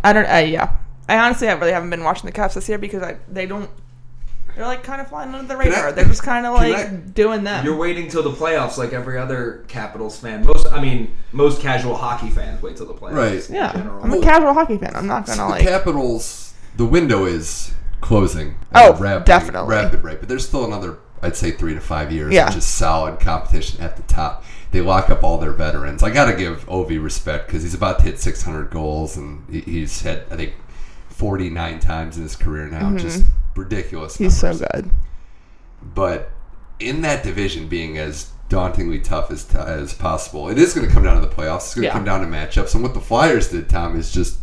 [0.04, 0.28] I don't.
[0.32, 0.76] Uh, yeah,
[1.10, 3.70] I honestly, I really haven't been watching the Caps this year because I they don't.
[4.56, 5.88] They're like kind of flying under the radar.
[5.88, 7.66] I- they're just kind of like I- doing them.
[7.66, 10.46] You're waiting till the playoffs, like every other Capitals fan.
[10.46, 13.14] Most, I mean, most casual hockey fans wait till the playoffs.
[13.16, 13.50] Right.
[13.50, 14.04] in yeah, general.
[14.04, 14.96] I'm a casual hockey fan.
[14.96, 15.64] I'm not gonna the like.
[15.64, 18.56] Capitals, the window is closing.
[18.76, 19.70] Oh, rapid, definitely.
[19.70, 20.20] rapid rate.
[20.20, 22.48] But there's still another, I'd say, three to five years Yeah.
[22.48, 24.44] of just solid competition at the top.
[24.72, 26.02] They lock up all their veterans.
[26.04, 30.02] I got to give Ovi respect because he's about to hit 600 goals, and he's
[30.02, 30.54] had, I think,
[31.10, 32.88] 49 times in his career now.
[32.90, 32.98] Mm-hmm.
[32.98, 34.18] Just ridiculous.
[34.18, 34.90] He's so good.
[35.82, 36.32] But
[36.80, 41.04] in that division being as dauntingly tough as as possible, it is going to come
[41.04, 41.66] down to the playoffs.
[41.66, 41.94] It's going to Yeah.
[41.94, 42.74] come down to matchups.
[42.74, 44.40] And what the Flyers did, Tom, is just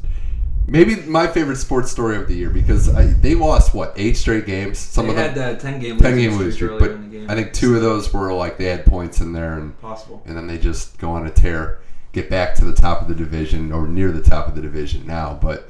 [0.67, 4.47] maybe my favorite sports story of the year because I, they lost what eight straight
[4.47, 4.79] games.
[4.79, 7.19] Some They of them had uh, ten game ten game lose streak, but in the
[7.19, 7.31] game.
[7.31, 10.23] I think two of those were like they had points in there, and possible.
[10.27, 11.79] and then they just go on a tear,
[12.13, 15.07] get back to the top of the division or near the top of the division
[15.07, 15.39] now.
[15.41, 15.69] But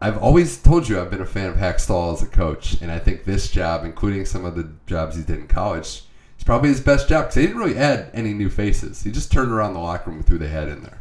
[0.00, 3.00] I've always told you I've been a fan of Hakstol as a coach, and I
[3.00, 6.04] think this job, including some of the jobs he did in college,
[6.38, 9.02] is probably his best job because he didn't really add any new faces.
[9.02, 11.00] He just turned around the locker room with who they had in there.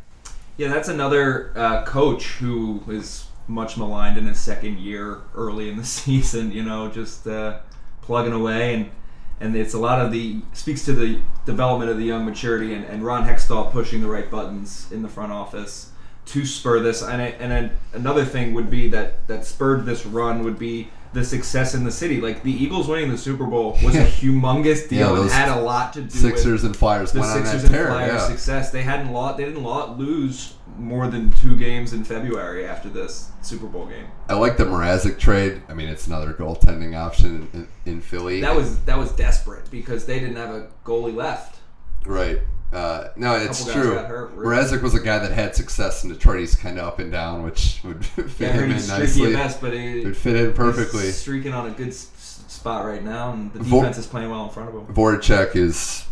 [0.58, 5.78] Yeah, that's another uh, coach who is much maligned in his second year early in
[5.78, 6.52] the season.
[6.52, 7.60] You know, just uh,
[8.02, 8.92] plugging away, and
[9.40, 12.84] and it's a lot of the speaks to the development of the young maturity, and,
[12.86, 15.92] and Ron Hextall pushing the right buttons in the front office
[16.28, 17.02] to spur this.
[17.02, 20.90] And it, and then another thing would be that that spurred this run would be
[21.14, 22.22] the success in the city.
[22.22, 25.50] Like the Eagles winning the Super Bowl was a humongous Yeah, deal and those had
[25.50, 27.74] a lot to do with Sixers and Flyers the Sixers and.
[27.76, 28.28] Flyers yeah.
[28.28, 28.72] success.
[28.72, 29.38] They hadn't lost.
[29.38, 34.06] They didn't lo- lose more than two games in February after this Super Bowl game.
[34.30, 35.64] I like the Mrazek trade.
[35.70, 38.42] I mean, it's another goaltending option in, in, in Philly.
[38.42, 41.60] That was that was desperate because they didn't have a goalie left.
[42.06, 42.40] right.
[42.72, 43.96] Uh, no, it's true.
[43.98, 44.36] hurt.
[44.36, 46.40] Mrazek was a guy that had success in Detroit.
[46.42, 49.34] He's kind of up and down, which would fit Yeah, him in nicely.
[49.34, 51.06] best, but It would fit in perfectly.
[51.06, 54.50] He's streaking on a good spot right now, and the defense is playing well in
[54.50, 54.94] front of him.
[54.94, 56.06] Voracek is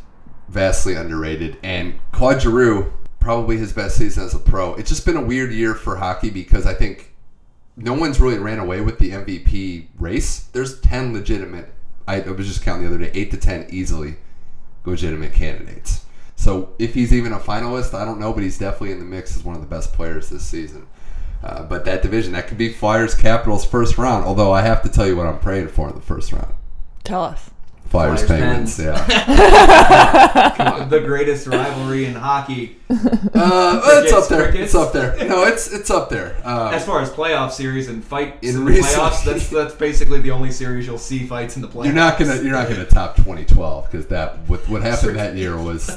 [0.47, 4.75] vastly underrated, and Claude Giroux probably his best season as a pro.
[4.75, 7.11] It's just been a weird year for hockey because I think
[7.75, 10.41] no one's really ran away with the MVP race.
[10.53, 11.73] There's ten legitimate.
[12.07, 14.15] I, I was just counting the other day, eight to ten easily
[14.85, 16.04] legitimate candidates.
[16.35, 19.35] So if he's even a finalist, I don't know, but he's definitely in the mix
[19.35, 20.87] as one of the best players this season.
[21.43, 24.25] Uh, but that division, that could be Flyers Capitals first round.
[24.25, 26.53] Although I have to tell you what I'm praying for in the first round.
[27.03, 27.51] Tell us.
[27.89, 29.07] Flyers, Flyers, Penguins, Pens.
[29.07, 30.85] yeah.
[30.89, 34.43] the greatest rivalry in hockey, Uh, it's up there.
[34.51, 34.65] crickets.
[34.65, 35.15] It's up there.
[35.27, 36.35] No, it's it's up there.
[36.43, 39.75] Uh, as far as playoff series and fights In in, the recent- playoffs, that's that's
[39.75, 41.85] basically the only series you'll see fights in the playoffs.
[41.85, 45.57] you're not gonna you're not gonna top 2012 because that what what happened that year
[45.57, 45.89] was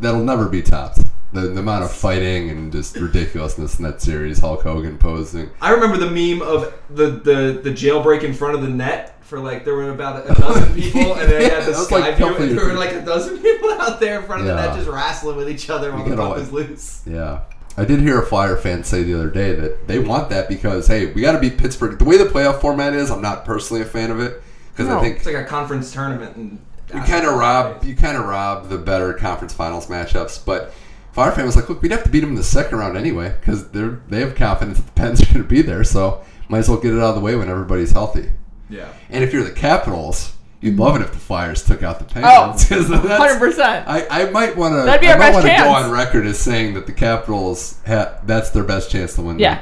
[0.00, 1.00] that'll never be topped.
[1.32, 4.38] The, the amount of fighting and just ridiculousness in that series.
[4.38, 5.50] Hulk Hogan posing.
[5.60, 9.40] I remember the meme of the, the, the jailbreak in front of the net for
[9.40, 12.16] like there were about a dozen people and they had the That was sky like
[12.16, 14.66] view and there were like a dozen people out there in front of the Yeah.
[14.66, 17.02] net just wrestling with each other while the gotta puck like- was loose.
[17.06, 17.40] Yeah.
[17.78, 20.86] I did hear a Flyer fan say the other day that they want that because
[20.86, 21.98] hey, we got to beat Pittsburgh.
[21.98, 24.98] The way the playoff format is, I'm not personally a fan of it because I
[25.02, 26.58] think It's like a conference tournament and
[26.94, 30.42] you kind of uh, rob you kind of rob the better conference finals matchups.
[30.46, 30.72] But
[31.12, 33.34] Flyer fan was like, look, we'd have to beat them in the second round anyway
[33.40, 36.58] because they're they have confidence that the Pens are going to be there, so might
[36.60, 38.30] as well get it out of the way when everybody's healthy.
[38.68, 38.88] Yeah.
[39.10, 42.54] And if you're the Capitals, you'd love it if the Flyers took out the Oh,
[42.56, 42.64] Penguins.
[42.68, 43.84] 'cause 100%.
[43.86, 44.82] I, I might want to.
[44.84, 47.78] That'd be I our might best wanna go on record as saying that the Capitals
[47.86, 49.36] ha- that's their best chance to win.
[49.36, 49.60] the- Yeah.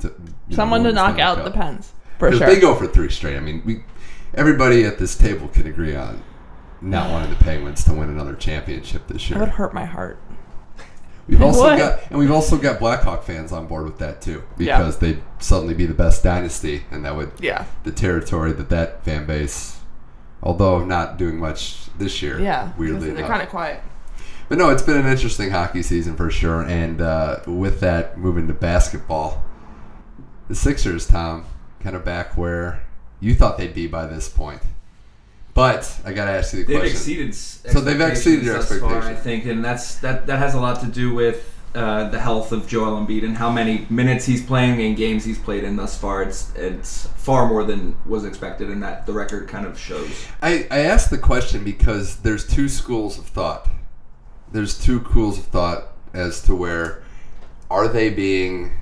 [0.00, 0.14] to, you
[0.48, 1.92] know, Someone to knock out the Pens.
[2.18, 2.46] For 'Cause sure.
[2.48, 3.36] They go for three straight.
[3.36, 3.84] I mean, we
[4.34, 6.22] everybody at this table can agree on
[6.82, 9.38] not wanting the Penguins to win another championship this year.
[9.38, 10.18] That would hurt my heart.
[11.30, 11.78] We've also would.
[11.78, 14.78] got and we've also got Blackhawk fans on board with that too Yeah.
[14.78, 17.64] because they'd suddenly be the best dynasty, and that would Yeah.
[17.84, 19.78] the territory that that fan base,
[20.42, 22.70] although not doing much this year, Yeah.
[22.76, 23.80] weirdly They're kind of quiet.
[24.48, 26.62] But no, it's been an interesting hockey season for sure.
[26.62, 29.44] And uh, with that, moving to basketball,
[30.48, 31.44] the Sixers, Tom,
[31.78, 32.80] kind of back where
[33.20, 34.62] you thought they'd be by this point.
[35.60, 36.96] But I got to ask you the They've question.
[36.96, 37.34] exceeded.
[37.34, 40.26] So they've exceeded your expectations far, I think, and that's that.
[40.26, 43.50] That has a lot to do with uh, the health of Joel Embiid and how
[43.52, 46.22] many minutes he's playing and games he's played in thus far.
[46.22, 50.26] It's it's far more than was expected, and that the record kind of shows.
[50.40, 53.68] I, I asked the question because there's two schools of thought.
[54.50, 57.02] There's two schools of thought as to where
[57.70, 58.72] are they being,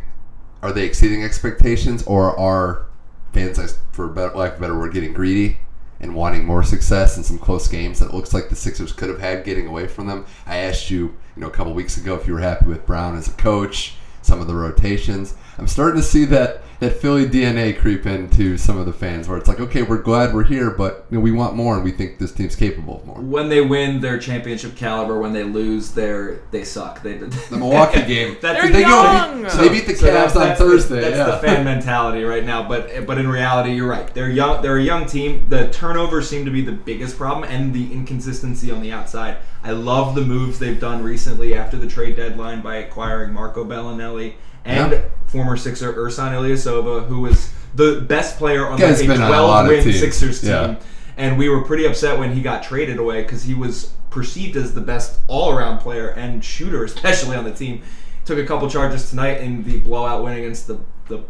[0.62, 2.87] are they exceeding expectations, or are
[3.33, 5.59] fans, for better, lack of a better word, getting greedy
[6.01, 9.21] and wanting more success in some close games that looks like the Sixers could have
[9.21, 10.27] had getting away from them.
[10.47, 10.99] I asked you,
[11.37, 13.95] you know, a couple weeks ago if you were happy with Brown as a coach,
[14.23, 15.35] some of the rotations.
[15.59, 19.37] I'm starting to see that that Philly DNA creep into some of the fans, where
[19.37, 21.91] it's like, okay, we're glad we're here, but you know, we want more, and we
[21.91, 23.17] think this team's capable of more.
[23.21, 25.19] When they win, they're championship caliber.
[25.19, 27.03] When they lose, they're they suck.
[27.03, 29.43] They The Milwaukee game, That's They're they young!
[29.43, 31.01] go, so they beat the Cavs that's- on that's the- Thursday.
[31.01, 31.25] that's yeah.
[31.27, 32.69] the fan mentality right now.
[32.69, 34.12] But but in reality, you're right.
[34.14, 34.62] They're young.
[34.62, 35.47] They're a young team.
[35.49, 39.38] The turnovers seem to be the biggest problem, and the inconsistency on the outside.
[39.64, 44.35] I love the moves they've done recently after the trade deadline by acquiring Marco Belinelli
[44.64, 45.03] and Yeah.
[45.29, 49.62] Former Sixer Ersan Ilyasova, who was the best player on like a on a lot
[49.62, 49.95] 12 of win.
[49.95, 50.51] Sixers team.
[50.51, 50.81] Yeah.
[51.17, 54.75] And we were pretty upset when he got traded away because he was perceived as
[54.75, 57.83] the best all-around player and shooter, especially on the team.
[58.25, 61.25] Took a couple charges tonight in the blowout win against the the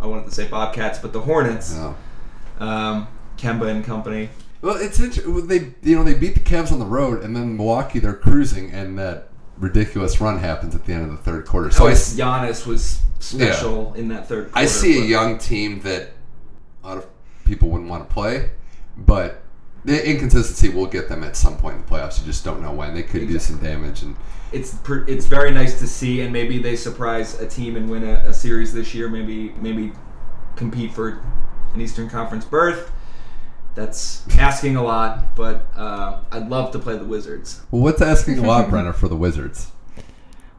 [0.00, 1.74] I wanted to say Bobcats, but the Hornets.
[2.58, 4.28] Um, Kemba and company.
[4.60, 5.46] Well, it's interesting.
[5.46, 8.70] They you know they beat the Cavs on the road, and then Milwaukee they're cruising,
[8.70, 11.70] and that ridiculous run happens at the end of the third quarter.
[11.70, 14.52] So So I, Giannis was special in that third.
[14.52, 14.58] quarter.
[14.58, 16.10] I see a young team that
[16.82, 17.06] a lot of
[17.44, 18.50] people wouldn't want to play,
[18.96, 19.42] but
[19.84, 22.18] the inconsistency will get them at some point in the playoffs.
[22.20, 22.94] You just don't know when.
[22.94, 24.16] They could do some damage, and
[24.52, 28.04] it's per, it's very nice to see, and maybe they surprise a team and win
[28.04, 29.08] a, a series this year.
[29.08, 29.92] Maybe maybe
[30.56, 31.22] compete for
[31.74, 32.90] an Eastern Conference berth.
[33.74, 37.60] That's asking a lot, but uh, I'd love to play the Wizards.
[37.70, 39.72] well, what's asking a lot, Brenna, for the Wizards?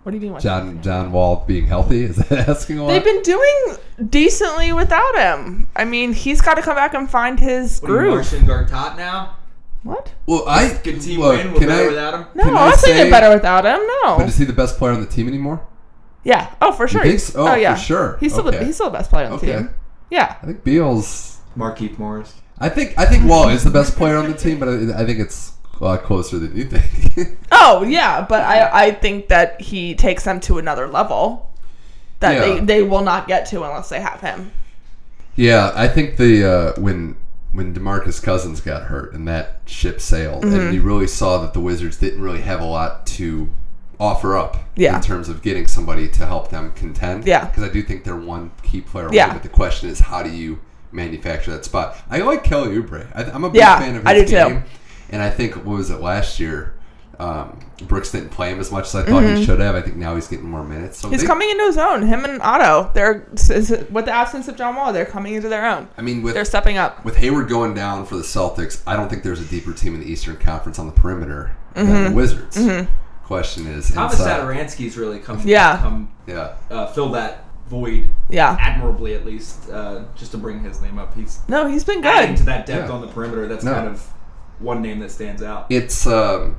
[0.03, 0.33] What do you mean?
[0.33, 0.81] what's John?
[0.83, 2.89] John Wall being healthy is that asking a lot?
[2.89, 3.77] They've been doing
[4.09, 5.67] decently without him.
[5.75, 8.13] I mean, he's got to come back and find his What are you, groove.
[8.15, 9.37] Marcin Gortat now?
[9.83, 10.11] What?
[10.25, 11.53] well, I Good team look, win.
[11.53, 12.25] We're can better I- without him.
[12.35, 13.79] No, Can I'm I not they're better without him.
[14.03, 14.17] No.
[14.17, 15.65] But is he the best player on the team anymore?
[16.23, 16.53] Yeah.
[16.61, 17.03] Oh, for sure.
[17.03, 17.47] He's- so?
[17.47, 17.75] Oh, for yeah.
[17.75, 18.17] sure.
[18.19, 18.59] He's still Okay.
[18.59, 19.57] the he's still the best player on the Okay.
[19.57, 19.69] team.
[20.11, 20.35] Yeah.
[20.41, 21.39] I think Beal's.
[21.57, 22.33] Markieff Morris.
[22.59, 25.05] I think I think Wall is the best player on the team, but I, I
[25.05, 27.37] think it's a lot closer than you think.
[27.51, 31.51] Oh yeah, but I I think that he takes them to another level
[32.19, 32.39] that Yeah.
[32.39, 34.51] they, they will not get to unless they have him.
[35.35, 37.17] yeah, I think the uh, when
[37.51, 40.59] when Demarcus Cousins got hurt and that ship sailed, Mm-hmm.
[40.59, 43.49] and you really saw that the Wizards didn't really have a lot to
[43.99, 44.95] offer up Yeah.
[44.97, 47.25] in terms of getting somebody to help them contend.
[47.25, 47.45] Yeah.
[47.45, 49.07] because I do think they're one key player.
[49.07, 49.31] away, Yeah.
[49.33, 50.59] but the question is, how do you
[50.95, 51.95] manufacture that spot?
[52.09, 53.07] I like Kelly Oubre.
[53.13, 54.63] I, I'm a big Yeah, fan of his I do too.
[55.09, 56.71] and I think what was it last year?
[57.17, 59.37] Um, Brooks didn't play him as much as I thought Mm-hmm.
[59.37, 59.73] he should have.
[59.75, 60.97] I think now he's getting more minutes.
[60.97, 62.01] So He's they- coming into his own.
[62.01, 65.47] Him and Otto, they're s- s- with the absence of John Wall, they're coming into
[65.47, 65.87] their own.
[65.97, 67.05] I mean, with They're stepping up.
[67.05, 70.01] with Hayward going down for the Celtics, I don't think there's a deeper team in
[70.01, 72.03] the Eastern Conference on the perimeter than Mm-hmm.
[72.09, 72.87] the Wizards.
[73.23, 74.41] Question is, Thomas inside.
[74.41, 75.77] Satoransky's really come, Yeah.
[75.77, 78.55] come Yeah, uh, fill that void Yeah.
[78.59, 79.69] admirably, at least.
[79.71, 82.37] Uh, just to bring his name up, he's No, he's been good.
[82.37, 82.95] to that depth Yeah.
[82.95, 83.47] on the perimeter.
[83.47, 83.73] That's No.
[83.73, 84.07] kind of
[84.59, 85.65] one name that stands out.
[85.69, 86.55] it's um,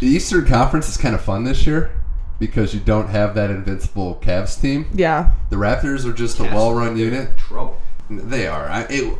[0.00, 1.90] the Eastern Conference is kind of fun this year
[2.38, 4.86] because you don't have that invincible Cavs team.
[4.94, 5.30] Yeah.
[5.50, 7.36] The Raptors are just a well-run unit.
[7.36, 7.76] Trouble.
[8.10, 8.68] They are.
[8.68, 9.18] I, it,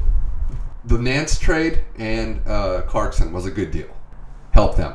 [0.85, 3.89] the Nance trade and uh, Clarkson was a good deal.
[4.53, 4.95] Help them.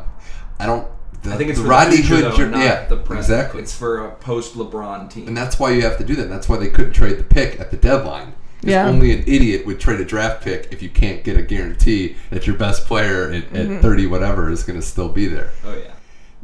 [0.60, 0.88] I don't.
[1.24, 2.24] The, I think it's the for Rodney the future, Hood.
[2.34, 3.20] though, jer- not yeah, the present.
[3.40, 3.62] exactly.
[3.62, 5.28] It's for a post LeBron team.
[5.28, 6.30] And that's why you have to do that.
[6.30, 8.34] That's why they couldn't trade the pick at the deadline.
[8.62, 8.88] Yeah.
[8.88, 12.48] Only an idiot would trade a draft pick if you can't get a guarantee that
[12.48, 13.76] your best player at, Mm-hmm.
[13.78, 15.52] at 30 whatever is going to still be there.
[15.66, 15.92] oh yeah.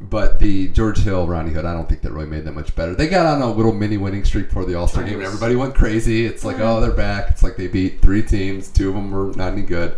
[0.02, 2.96] But the George Hill, Ronnie Hood, I don't think that really made that much better.
[2.96, 5.58] They got on a little mini winning streak before the All Star game, and everybody
[5.58, 6.26] went crazy.
[6.26, 7.30] It's like, oh, they're back.
[7.32, 8.70] It's like they beat three teams.
[8.70, 9.98] Two of them were not any good.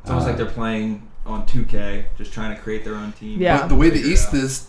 [0.00, 3.40] It's almost Uh, like they're playing on 2K, just trying to create their own team.
[3.40, 3.60] Yeah.
[3.60, 4.68] But the way the East is,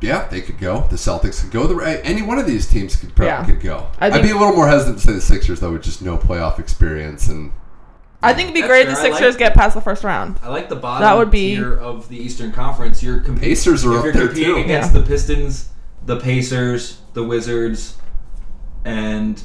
[0.00, 0.86] yeah, they could go.
[0.90, 1.66] The Celtics could go.
[1.66, 3.44] The any one of these teams could probably Yeah.
[3.44, 3.86] could go.
[4.00, 6.16] I I'd be a little more hesitant to say the Sixers though, with just no
[6.18, 7.52] playoff experience and
[8.22, 8.94] I think it'd be That's great fair.
[8.94, 10.40] the Sixers like- get past the first round.
[10.42, 13.02] I like the bottom That would be- tier of the Eastern Conference.
[13.02, 13.50] You're competing.
[13.50, 14.60] Pacers are if up you're there, competing too.
[14.62, 15.00] against Yeah.
[15.00, 15.68] the Pistons,
[16.06, 17.94] the Pacers, the Wizards,
[18.84, 19.42] and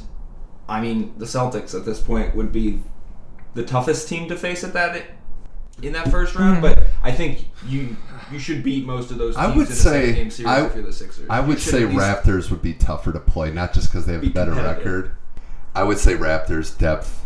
[0.68, 2.82] I mean the Celtics at this point would be
[3.54, 4.96] the toughest team to face at that
[5.82, 6.62] in that first round.
[6.62, 6.74] Mm-hmm.
[6.80, 7.96] But I think you
[8.32, 9.36] you should beat most of those.
[9.36, 11.26] I Teams would in a say- seven game series I- if you're the Sixers.
[11.28, 14.24] I would say least- Raptors would be tougher to play, not just because they have
[14.24, 15.12] a better record.
[15.74, 17.24] I would say Raptors depth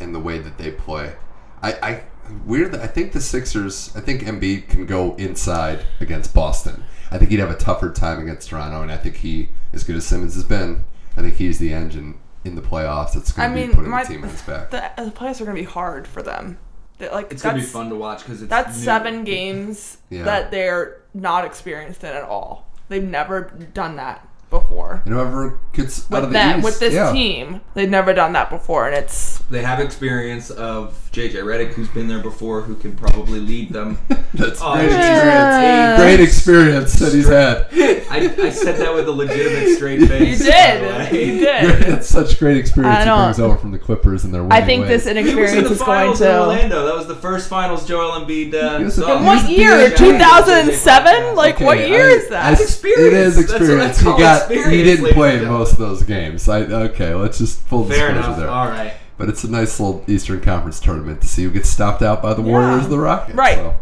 [0.00, 1.14] and the way that they play.
[1.62, 2.02] I, I
[2.44, 2.74] weird.
[2.74, 3.94] I think the Sixers.
[3.96, 6.84] I think Embiid can go inside against Boston.
[7.10, 9.96] I think he'd have a tougher time against Toronto, and I think he, as good
[9.96, 10.84] as Simmons has been,
[11.16, 13.90] I think he's the engine in the playoffs that's I going to mean, be putting
[13.90, 14.70] my, the team on his back.
[14.70, 16.58] the, the playoffs are going to be hard for them.
[16.98, 18.84] They're, like It's gonna be fun to watch because it's That's new.
[18.84, 20.24] seven games Yeah.
[20.24, 22.66] that they're not experienced in at all.
[22.88, 25.02] They've never done that before.
[25.04, 27.12] and whoever gets out With of the that, East, with this yeah.
[27.12, 31.88] team, they've never done that before, and it's They have experience of JJ Redick, who's
[31.88, 33.98] been there before, who can probably lead them.
[34.34, 35.94] that's Oh, great yeah.
[35.94, 36.00] experience.
[36.00, 37.68] Great experience that he's had.
[38.08, 40.40] I, I said that with a legitimate straight face.
[40.40, 41.82] you by the did, you did.
[41.86, 44.64] That's such great experience I he brings over from the Clippers and their winning I
[44.64, 45.04] think ways.
[45.04, 46.40] this He was in inexperience the is going finals in to.
[46.40, 46.86] Orlando.
[46.86, 49.18] That was the first finals Joel Embiid uh, He was saw.
[49.18, 49.90] In What year?
[49.90, 51.34] 2007?
[51.34, 52.44] Like, what year I- is that?
[52.46, 53.06] I- That's experience.
[53.06, 53.98] It is That's what I experience.
[54.00, 54.35] He got.
[54.48, 56.48] He experience, didn't play and in most of those games.
[56.48, 58.38] I, okay, let's just full Fair disclosure enough.
[58.38, 58.48] there.
[58.48, 58.94] All right.
[59.18, 62.34] But it's a nice little Eastern Conference tournament to see who gets stopped out by
[62.34, 62.48] the Yeah.
[62.50, 63.36] Warriors, or the Rockets.
[63.36, 63.56] Right.
[63.56, 63.74] So.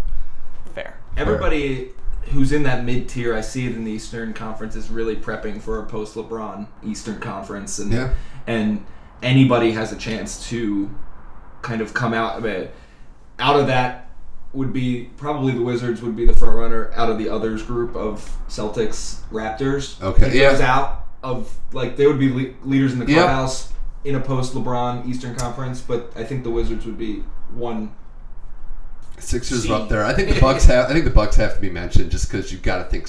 [0.74, 0.96] Fair.
[1.16, 1.90] Everybody
[2.32, 5.60] who's in that mid tier, I see it in the Eastern Conference, is really prepping
[5.60, 8.10] for a post LeBron Eastern Conference, and Yeah.
[8.46, 8.84] and
[9.22, 10.90] anybody has a chance to
[11.62, 12.74] kind of come out of it.
[13.38, 14.03] Out of that
[14.54, 17.94] would be probably the Wizards would be the front runner out of the others group
[17.96, 20.00] of Celtics Raptors.
[20.02, 20.50] Okay, If yeah.
[20.52, 23.16] goes out of like they would be le- leaders in the Yep.
[23.16, 23.72] clubhouse
[24.04, 27.92] in a post LeBron Eastern Conference, but I think the Wizards would be one
[29.18, 29.70] Sixers See.
[29.72, 30.04] are up there.
[30.04, 30.90] I think the Bucks have.
[30.90, 33.08] I think the Bucks have to be mentioned just because you've got to think.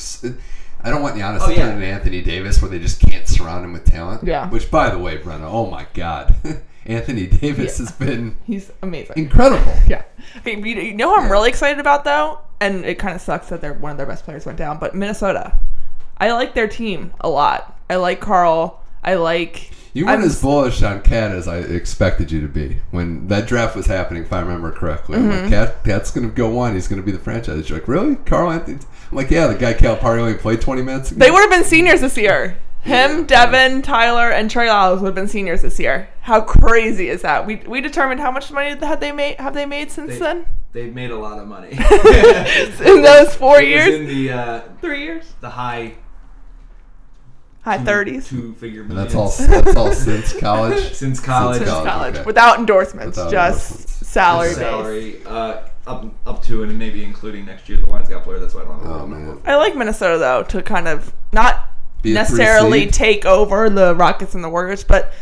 [0.84, 1.62] I don't want Giannis Oh, to yeah.
[1.64, 4.24] turn into Anthony Davis where they just can't surround him with talent.
[4.24, 4.48] Yeah.
[4.50, 6.36] Which, by the way, Brenna, oh my God,
[6.86, 7.86] Anthony Davis Yeah.
[7.86, 9.14] has been He's amazing.
[9.18, 9.74] incredible.
[9.88, 10.04] Yeah.
[10.38, 11.32] Okay, you you know who I'm Yeah.
[11.32, 14.24] really excited about though, and it kind of sucks that they're one of their best
[14.26, 15.58] players went down, but Minnesota.
[16.18, 17.78] I like their team a lot.
[17.90, 18.82] I like Karl.
[19.04, 19.72] I like.
[19.94, 23.48] You weren't I'm as bullish on Cat as I expected you to be when that
[23.48, 24.24] draft was happening.
[24.24, 25.42] If I remember correctly, I'm Mm-hmm.
[25.44, 26.74] like, Cat, Cat's going to go on.
[26.74, 27.70] He's going to be the franchise.
[27.70, 28.80] You're like, really, Karl Anthony?
[29.12, 31.10] I'm like, yeah, the guy Cal Calipari only played 20 minutes.
[31.12, 32.58] They would have been seniors this year.
[32.86, 36.08] Him, Devin, Tyler, and Trey Lyles would have been seniors this year.
[36.22, 37.46] How crazy is that?
[37.48, 40.46] We we determined how much money had they made have they made since They- then?
[40.72, 41.70] They've made a lot of money
[42.86, 45.94] In those four It was years, in the uh, three years, the high
[47.62, 48.28] high thirties.
[48.28, 49.30] two figure And that's all.
[49.40, 50.94] That's all since college.
[50.94, 51.58] since college.
[51.60, 52.24] Since Since college, college, okay.
[52.26, 54.08] without endorsements, Without just endorsements.
[54.08, 54.70] salary Just based.
[54.70, 55.26] salary.
[55.26, 58.40] Uh, up up to and maybe including next year the Lions got player.
[58.40, 59.16] That's why I don't have a Oh, number.
[59.16, 59.42] man.
[59.46, 61.75] I like Minnesota though to kind of not Be a three
[62.14, 65.14] necessarily take over the Rockets and the Warriors, but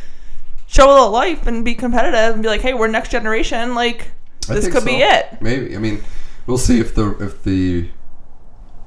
[0.68, 3.76] show a little life and be competitive and be like, hey, we're next generation.
[3.76, 4.12] Like
[4.48, 5.42] this could be it.
[5.42, 5.76] Maybe.
[5.76, 6.04] I mean,
[6.48, 7.90] we'll see if the if the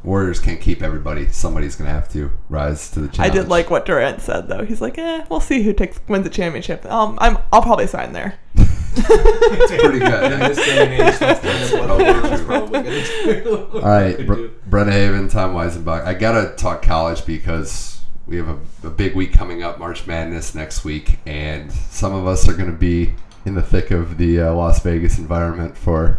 [0.03, 1.29] Warriors can't keep everybody.
[1.29, 3.33] Somebody's gonna have to rise to the challenge.
[3.33, 4.65] I did like what Durant said though.
[4.65, 6.85] He's like, eh, we'll see who takes wins the championship.
[6.87, 8.39] Um, I'm I'll probably sign there.
[8.99, 10.33] It's pretty good.
[10.33, 13.69] In this day and age, that's kind of what Probably LeBron's probably gonna do.
[13.75, 14.51] All right, Could Bre- do.
[14.69, 16.05] Brenna Haven, Tom Weisenbach.
[16.05, 20.55] I gotta talk college because we have a, a big week coming up, March Madness
[20.55, 24.41] next week, and some of us are going to be in the thick of the
[24.41, 26.19] uh, Las Vegas environment for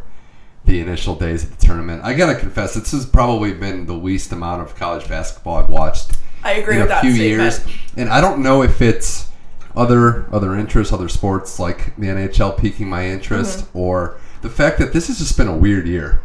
[0.64, 2.02] the initial days of the tournament.
[2.04, 6.14] I gotta confess, this has probably been the least amount of college basketball I've watched
[6.44, 7.42] I agree in with a that few statement.
[7.42, 7.66] years,
[7.98, 9.30] and I don't know if it's
[9.78, 13.78] other other interests, other sports like the NHL piquing my interest, Mm-hmm.
[13.78, 16.20] or the fact that this has just been a weird year.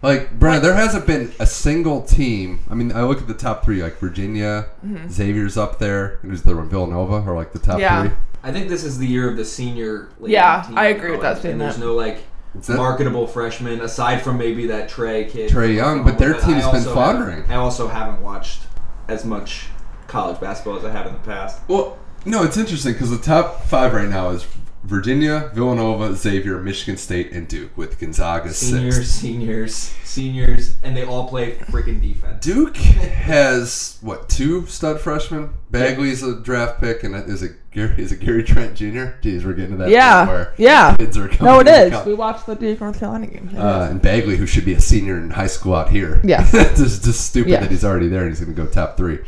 [0.00, 2.60] Like Brenna, there hasn't been a single team.
[2.70, 4.66] I mean, I look at the top three, like Virginia,
[5.10, 7.80] Xavier's up there, who's the Villanova, or like the top Mm-hmm.
[7.80, 8.08] Yeah.
[8.08, 8.16] three.
[8.44, 10.08] I think this is the year of the senior.
[10.20, 12.18] laden Yeah, team I agree with college, that And there's no like
[12.54, 15.50] that- marketable freshman aside from maybe that Trae kid.
[15.50, 17.44] Trae Young, but their I team's been also floundering.
[17.48, 18.62] I also haven't watched
[19.08, 19.66] as much
[20.06, 21.60] college basketball as I have in the past.
[21.66, 21.98] Well,
[22.28, 24.46] no, it's interesting because the top five right now is
[24.84, 29.12] Virginia, Villanova, Xavier, Michigan State, and Duke, with Gonzaga Seniors, sixth.
[29.20, 32.42] seniors, seniors, and they all play freaking defense.
[32.44, 35.50] Duke has what two stud freshmen?
[35.70, 37.94] Bagley's a draft pick, and is it Gary?
[38.00, 39.18] Is it Gary Trent Jr.?
[39.20, 40.96] Jeez, we're getting to that Yeah, where yeah.
[40.96, 41.52] kids are coming.
[41.52, 41.74] No, it is.
[41.74, 41.92] into is.
[41.92, 42.06] college.
[42.06, 43.50] We watched the Duke North Carolina game.
[43.56, 46.20] Uh, and Bagley, who should be a senior in high school out here.
[46.24, 46.46] Yeah.
[46.52, 47.60] it's just, just stupid Yeah.
[47.60, 49.18] that he's already there and he's going to go top three.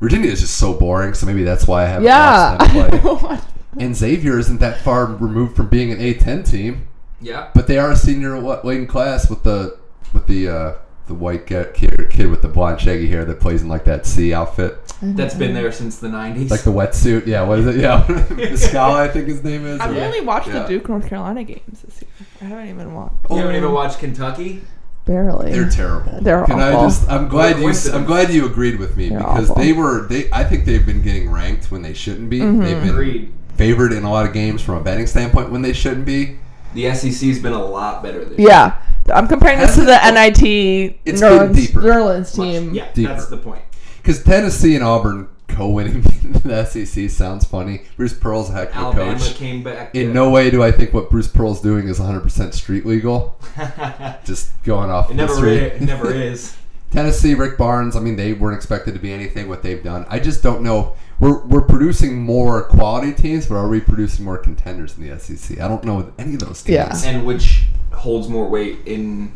[0.00, 2.56] Virginia is just so boring, so maybe that's why I haven't yeah.
[2.74, 3.38] watched them play.
[3.78, 6.88] and Xavier isn't that far removed from being an A10 team,
[7.20, 7.48] Yeah.
[7.54, 9.78] but they are a senior wa- laden class with the
[10.12, 10.72] with the uh,
[11.06, 14.34] the white kid, kid with the blonde shaggy hair that plays in like that C
[14.34, 16.50] outfit, That's been there since the 90s.
[16.50, 17.26] like the wetsuit.
[17.26, 17.76] Yeah, what is it?
[17.76, 19.80] Yeah, Scala, I think his name is.
[19.80, 20.62] I've or- only watched Yeah.
[20.62, 22.10] the Duke North Carolina games this year.
[22.40, 23.14] I haven't even watched.
[23.30, 24.62] you haven't even watched Kentucky?
[25.06, 25.52] Barely.
[25.52, 26.18] They're terrible.
[26.20, 26.88] They're Can I awful.
[26.88, 27.08] just?
[27.08, 27.72] I'm glad you.
[27.94, 29.62] I'm glad you agreed with me They're because awful.
[29.62, 30.06] they were.
[30.08, 30.28] They.
[30.32, 32.40] I think they've been getting ranked when they shouldn't be.
[32.40, 32.60] Mm-hmm.
[32.60, 33.32] They've been Agreed.
[33.54, 36.38] favored in a lot of games from a betting standpoint when they shouldn't be.
[36.74, 38.48] The SEC's been a lot better this year.
[38.48, 38.82] Yeah.
[39.14, 41.80] I'm comparing this to the Hasn't- NIT It's New been Orleans, deeper.
[41.80, 42.74] New Orleans Much- team.
[42.74, 43.12] Yeah, Deeper.
[43.14, 43.62] that's the point.
[44.02, 46.00] Because Tennessee and Auburn co-winning
[46.44, 47.82] the SEC sounds funny.
[47.96, 49.34] Bruce Pearl's a heck of a Alabama coach.
[49.36, 49.94] came back.
[49.94, 53.38] In to- no way do I think what Bruce Pearl's doing is 100% street legal.
[54.24, 55.56] Just going off it never, history.
[55.56, 56.56] is, it never is.
[56.90, 57.96] Tennessee, Rick Barnes.
[57.96, 60.06] I mean, they weren't expected to be anything what they've done.
[60.08, 60.94] I just don't know.
[61.18, 65.58] We're, we're producing more quality teams, but are we producing more contenders in the SEC?
[65.60, 67.04] I don't know with any of those teams.
[67.04, 67.10] Yeah.
[67.10, 69.32] And which holds more weight in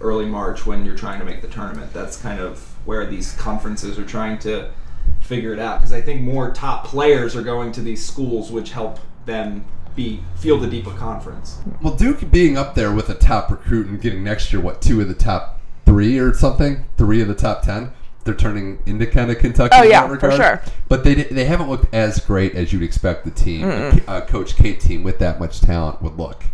[0.00, 1.92] early March when you're trying to make the tournament.
[1.92, 4.70] That's kind of where these conferences are trying to
[5.20, 5.80] figure it out.
[5.80, 9.64] Because I think more top players are going to these schools, which help them
[9.94, 11.58] be feel the deeper conference.
[11.80, 15.00] Well, Duke being up there with a top recruit and getting next year what two
[15.00, 17.92] of the top three or something, three of the top ten,
[18.24, 19.76] they're turning into kind of Kentucky.
[19.78, 20.62] Oh, in yeah, that for sure.
[20.88, 23.64] But they they haven't looked as great as you'd expect the team,
[24.08, 26.44] uh, Coach K team with that much talent would look.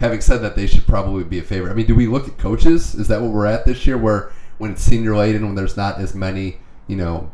[0.00, 1.70] Having said that, they should probably be a favorite.
[1.70, 2.94] I mean, do we look at coaches?
[2.94, 3.96] Is that what we're at this year?
[3.96, 7.30] Where when it's senior laden, when there's not as many, you know,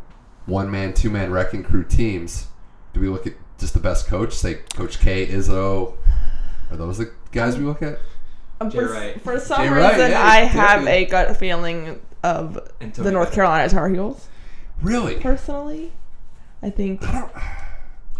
[0.46, 2.48] one man, two man wrecking crew teams,
[2.92, 4.32] do we look at just the best coach?
[4.34, 5.94] Say Coach K, Izzo.
[6.70, 7.98] Are those the guys we look at?
[8.60, 9.20] Um, for, Wright.
[9.20, 13.32] for some Jay Wright, reason, yeah, I have a gut feeling of And the North
[13.32, 14.28] Carolina Tar Heels.
[14.80, 15.16] Really?
[15.16, 15.92] Personally,
[16.62, 17.00] I think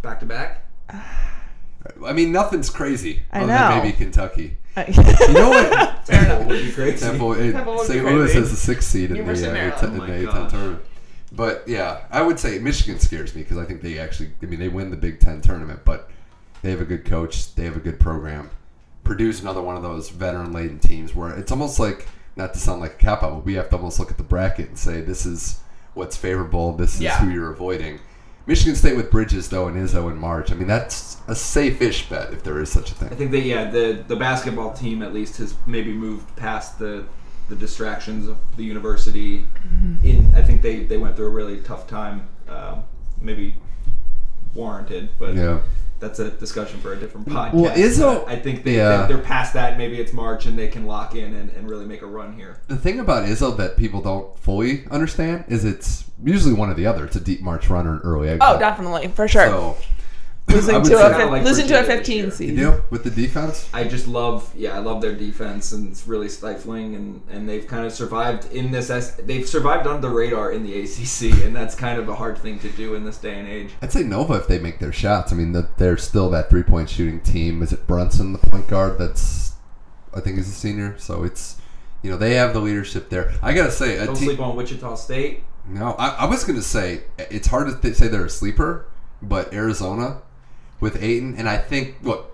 [0.03, 0.67] Back to back.
[2.05, 3.23] I mean, nothing's crazy.
[3.33, 3.69] I other know.
[3.69, 4.57] Than maybe Kentucky.
[4.77, 6.07] I, You know what?
[6.07, 7.07] Temple would be crazy.
[7.07, 8.05] Temple, it, Temple would St.
[8.05, 8.39] Louis crazy.
[8.41, 9.81] has the sixth seed in the, University uh, Maryland.
[9.81, 10.83] A10 Oh in the A10 tournament.
[11.35, 14.61] But yeah, I would say Michigan scares me because I think they actually, I mean,
[14.61, 16.11] they win the Big Ten tournament, but
[16.61, 18.51] they have a good coach, they have a good program.
[19.05, 22.81] Purdue's another one of those veteran laden teams where it's almost like, not to sound
[22.81, 25.01] like a cop out, but we have to almost look at the bracket and say
[25.01, 25.61] this is
[25.95, 27.19] what's favorable, this is Yeah.
[27.19, 27.99] who you're avoiding.
[28.47, 30.51] Michigan State with Bridges though and Izzo in March.
[30.51, 33.09] I mean that's a safe-ish bet if there is such a thing.
[33.11, 37.05] I think that yeah, the the basketball team at least has maybe moved past the
[37.49, 39.45] the distractions of the university.
[40.03, 42.85] In I think they they went through a really tough time, um,
[43.21, 43.55] maybe
[44.55, 45.61] warranted, but Yeah.
[46.01, 47.55] that's a discussion for a different podcast.
[47.55, 49.07] Well, Izzo- I think they, yeah.
[49.07, 49.79] they, are past that.
[49.79, 52.61] Maybe it's March and they can lock in and, and really make a run here.
[52.69, 56.87] The thing about Izzo that people don't fully understand is it's usually one or the
[56.87, 57.05] other.
[57.05, 58.43] It's a deep March runner, an early exit.
[58.43, 59.47] oh, definitely for sure.
[59.47, 59.77] So
[60.53, 62.25] losing to a like losing to a 15 year.
[62.27, 62.57] You seed.
[62.57, 63.69] do with the defense.
[63.73, 67.67] I just love, yeah, I love their defense, and it's really stifling, and, and they've
[67.67, 68.89] kind of survived in this.
[69.25, 72.59] They've survived under the radar in the ACC, and that's kind of a hard thing
[72.61, 73.71] to do in this day and age.
[73.81, 75.33] I'd say Nova if they make their shots.
[75.33, 77.63] I mean, that they're still that three point shooting team.
[77.63, 78.99] Is it Brunson, the point guard?
[78.99, 79.53] That's
[80.15, 80.97] I think is a senior.
[80.99, 81.57] So it's
[82.03, 83.33] you know they have the leadership there.
[83.43, 84.27] I gotta say, a Don't team.
[84.29, 85.45] sleep on Wichita State.
[85.67, 88.87] No, I, I was gonna say it's hard to th- say they're a sleeper,
[89.23, 90.23] but Arizona
[90.83, 92.31] with Ayton, and I think what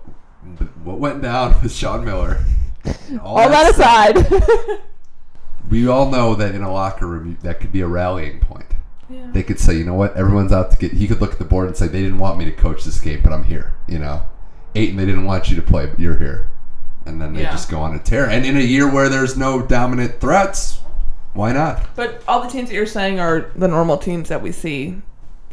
[0.83, 2.45] what went down with Sean Miller.
[3.23, 4.27] All that aside.
[5.71, 8.65] we all know that in a locker room that could be a rallying point.
[9.11, 9.29] Yeah.
[9.33, 10.93] They could say, you know what, everyone's out to get.
[10.93, 13.01] He could look at the board and say, they didn't want me to coach this
[13.01, 13.75] game, but I'm here.
[13.87, 14.23] You know,
[14.75, 16.51] Ayton, they didn't want you to play, but you're here.
[17.07, 17.51] And then they Yeah.
[17.53, 18.29] just go on a tear.
[18.29, 20.81] And in a year where there's no dominant threats,
[21.35, 21.95] why not?
[21.97, 25.01] But all the teams that you're saying are the normal teams that we see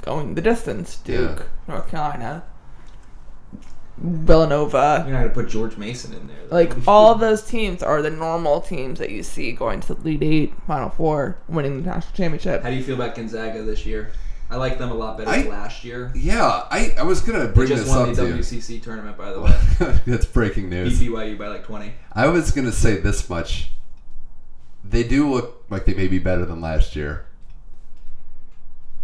[0.01, 0.97] going the distance.
[0.97, 2.43] Duke, North Carolina,
[3.97, 5.03] Villanova.
[5.07, 6.37] You're not gonna put George Mason in there.
[6.49, 6.55] though.
[6.55, 10.01] Like all of those teams are the normal teams that you see going to the
[10.01, 12.63] Elite Eight, Final Four, winning the national championship.
[12.63, 14.11] How do you feel about Gonzaga this year?
[14.47, 16.11] I like them a lot better I- than last year.
[16.15, 18.35] Yeah, I, I was going to They bring just this won up the to you.
[18.35, 19.99] WCC tournament, by the way.
[20.05, 21.01] That's breaking Beat news.
[21.01, 21.91] BYU by like 20.
[22.13, 23.71] I was going to say this much.
[24.83, 27.25] They do look like they may be better than last year.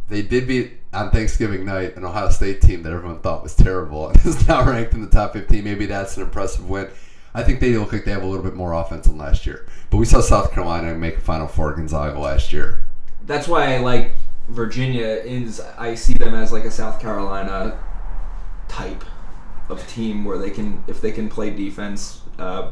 [0.09, 4.07] They did beat on Thanksgiving night an Ohio State team that everyone thought was terrible
[4.09, 5.63] and is now ranked in the top 15.
[5.63, 6.89] Maybe that's an impressive win.
[7.33, 9.65] I think they look like they have a little bit more offense than last year.
[9.89, 12.81] But we saw South Carolina make a Final Four Gonzaga last year.
[13.25, 14.11] That's why I like
[14.49, 15.05] Virginia.
[15.05, 17.79] Is I see them as like a South Carolina
[18.67, 19.05] type
[19.69, 22.71] of team where they can, if they can play defense, uh,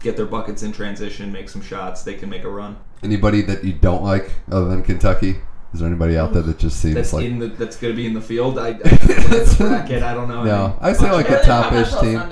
[0.00, 2.78] get their buckets in transition, make some shots, they can make a run.
[3.02, 5.36] Anybody that you don't like other than Kentucky?
[5.72, 7.96] Is there anybody out there that just seems That's like in the that's going to
[7.96, 8.58] be in the field.
[8.58, 10.02] I, I that's bracket.
[10.02, 10.44] I don't know.
[10.44, 12.22] No, any- I say like a top-ish team.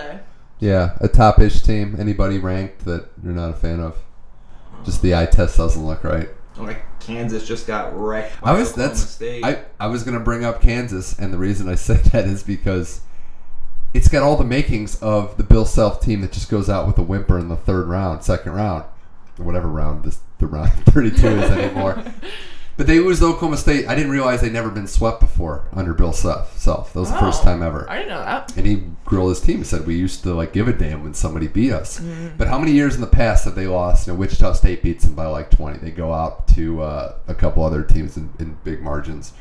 [0.59, 1.97] Yeah, a top-ish team.
[1.99, 3.97] Anybody ranked that you're not a fan of?
[4.85, 6.29] Just the eye test doesn't look right.
[6.59, 8.41] Oh, like Kansas just got wrecked.
[8.43, 9.45] By I was Oklahoma that's State.
[9.45, 13.01] I I was gonna bring up Kansas, and the reason I said that is because
[13.95, 16.99] it's got all the makings of the Bill Self team that just goes out with
[16.99, 18.85] a whimper in the third round, second round,
[19.39, 22.05] whatever round this the round 32 is anymore.
[22.81, 23.87] But they lose to Oklahoma State.
[23.89, 26.57] I didn't realize they'd never been swept before under Bill Self.
[26.57, 26.95] Self.
[26.95, 27.45] That was the first Oh.
[27.45, 27.85] time ever.
[27.91, 28.57] I didn't know that.
[28.57, 31.13] And he grilled his team and said, "We used to like give a damn when
[31.13, 32.01] somebody beat us,
[32.39, 34.07] but how many years in the past have they lost?
[34.07, 35.79] You know, Wichita State beats them by like twenty.
[35.79, 39.35] They go out to uh, a couple other teams in, in big margins.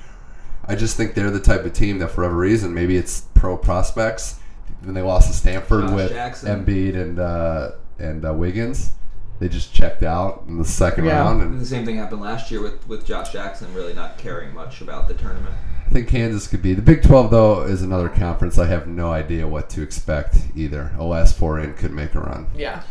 [0.68, 3.56] I just think they're the type of team that, for whatever reason, maybe it's pro
[3.56, 4.36] prospects.
[4.84, 6.66] When they lost to Stanford Josh with Jackson.
[6.66, 8.92] Embiid and uh, and uh, Wiggins,
[9.40, 11.20] they just checked out in the second Yeah.
[11.20, 11.42] round.
[11.42, 14.82] And the same thing happened last year with, with Josh Jackson really not caring much
[14.82, 15.56] about the tournament.
[15.88, 17.32] I think Kansas could be the Big Twelve.
[17.32, 18.60] Though is another conference.
[18.60, 20.92] I have no idea what to expect either.
[21.00, 22.48] A last four in could make a run.
[22.56, 22.84] Yeah.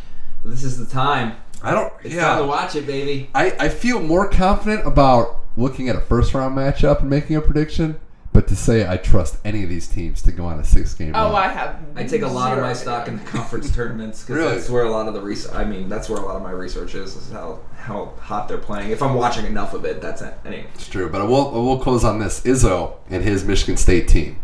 [0.45, 1.37] This is the time.
[1.63, 1.93] I don't.
[2.03, 2.23] It's yeah.
[2.23, 3.31] time to watch it, baby.
[3.35, 7.41] I, I feel more confident about looking at a first round matchup and making a
[7.41, 8.01] prediction,
[8.39, 11.11] but to say I trust any of these teams to go on a six game
[11.13, 11.35] Oh, run.
[11.35, 11.81] I have.
[11.97, 14.55] I take a lot of my stock in the conference tournaments because Really?
[14.55, 15.53] that's where a lot of the research.
[15.57, 17.17] I mean, that's where a lot of my research is.
[17.17, 18.93] Is how how hot they're playing.
[18.93, 20.35] If I'm watching enough of it, that's it.
[20.47, 22.41] Anyway, It's true, but I will, I will close on this.
[22.43, 24.39] Izzo and his Michigan State team.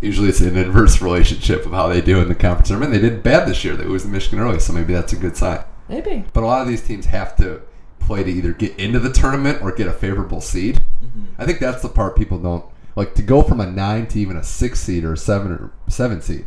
[0.00, 2.94] Usually it's an inverse relationship of how they do in the conference tournament.
[3.00, 3.76] They did bad this year.
[3.76, 5.62] They lose to Michigan early, so maybe that's a good sign.
[5.88, 6.24] Maybe.
[6.32, 7.62] But a lot of these teams have to
[8.00, 10.82] play to either get into the tournament or get a favorable seed.
[11.04, 11.24] Mm-hmm.
[11.38, 12.64] I think that's the part people don't
[12.96, 15.72] like to go from a nine to even a six seed or a seven or
[15.88, 16.46] seven seed.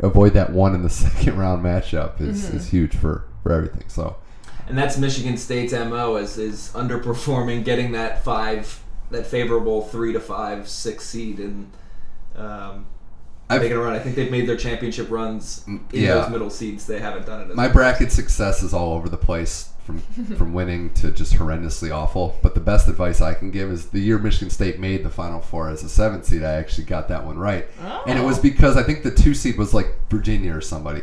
[0.00, 3.88] Avoid that one in the second round matchup is, is huge for, for everything.
[3.88, 4.16] So
[4.68, 10.20] and that's Michigan State's mo is is underperforming, getting that five, that favorable three to
[10.20, 11.72] five, six seed, and
[12.36, 12.86] um,
[13.48, 13.94] I've- making a run.
[13.94, 16.14] I think they've made their championship runs in yeah.
[16.14, 16.86] those middle seeds.
[16.86, 17.50] They haven't done it.
[17.50, 20.00] As my bracket success is all over the place from
[20.36, 22.36] from winning to just horrendously awful.
[22.42, 25.40] But the best advice I can give is the year Michigan State made the Final
[25.40, 27.66] Four as a seven seed, I actually got that one right,
[28.06, 28.42] and it was oh.
[28.42, 31.02] because I think the two seed was like Virginia or somebody.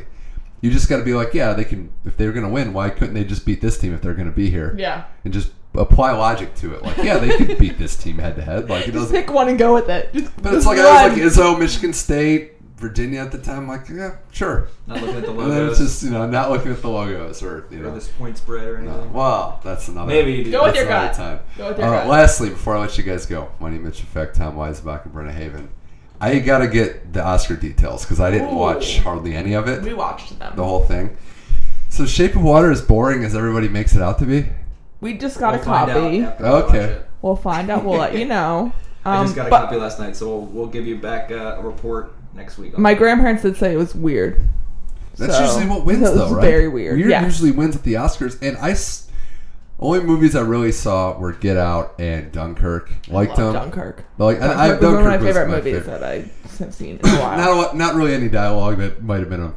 [0.61, 1.91] You just got to be like, yeah, they can.
[2.05, 4.29] If they're going to win, why couldn't they just beat this team if they're going
[4.29, 4.75] to be here?
[4.77, 5.05] Yeah.
[5.23, 6.83] and just apply logic to it.
[6.83, 8.69] Like, yeah, they could beat this team head to head.
[8.69, 9.15] Like, it Just doesn't.
[9.15, 10.13] pick one and go with it.
[10.13, 13.67] Just, But it's like I was like Izzo, Michigan State, Virginia at the time.
[13.67, 14.67] Like, yeah, sure.
[14.87, 16.89] not looking at the And then logos it's just you know not looking at the
[16.89, 17.95] logos or you or know.
[17.95, 18.91] this point spread or No.
[18.91, 19.13] anything.
[19.13, 20.07] Wow, that's another.
[20.07, 20.51] Maybe you do.
[20.51, 21.15] Go with that's your another gut.
[21.15, 21.39] Time.
[21.57, 22.07] Go with your Uh, gut.
[22.07, 25.31] lastly, before I let you guys go, my Money Mitch Effect, Tom Weisbach, and Brenna
[25.33, 25.69] Haven.
[26.19, 28.57] I got to get the Oscar details because I didn't Ooh.
[28.57, 30.53] watch hardly any of it, We watched them.
[30.55, 31.15] the whole thing.
[31.89, 34.47] So, Shape of Water is boring as everybody makes it out to be.
[35.01, 35.91] We just got We'll a copy.
[35.91, 37.01] after we watch Okay.
[37.21, 37.83] We'll find out.
[37.83, 38.71] We'll let you know.
[39.03, 41.31] I Um, just got a but copy last night, so we'll, we'll give you back
[41.31, 42.75] uh, a report next week.
[42.75, 44.41] on My grandparents did say it was weird.
[45.17, 46.41] That's So, usually what wins, so it though, was right?
[46.41, 46.97] very weird.
[46.97, 47.23] Weird Yes.
[47.23, 49.07] usually wins at the Oscars, and I s-
[49.79, 52.91] only movies I really saw were Get Out and Dunkirk.
[53.07, 53.63] Liked Love them.
[53.63, 54.03] Dunkirk.
[54.17, 55.99] Like, and I, Dunkirk was one of my favorite my movies favorite.
[55.99, 57.37] that I have seen in a while.
[57.37, 59.53] Not a lot, not really any dialogue that might have been a, a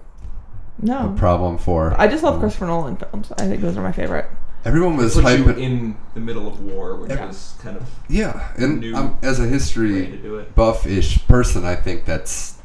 [0.81, 1.95] no, problem for.
[2.01, 3.33] I just love Christopher Nolan films.
[3.39, 4.27] I think those are my favorite.
[4.65, 5.59] Everyone was Put you hyping.
[5.59, 7.27] in the middle of war, which Yeah.
[7.27, 12.05] was kind of Yeah, and new um, as a history do buff-ish person, I think
[12.05, 12.58] that's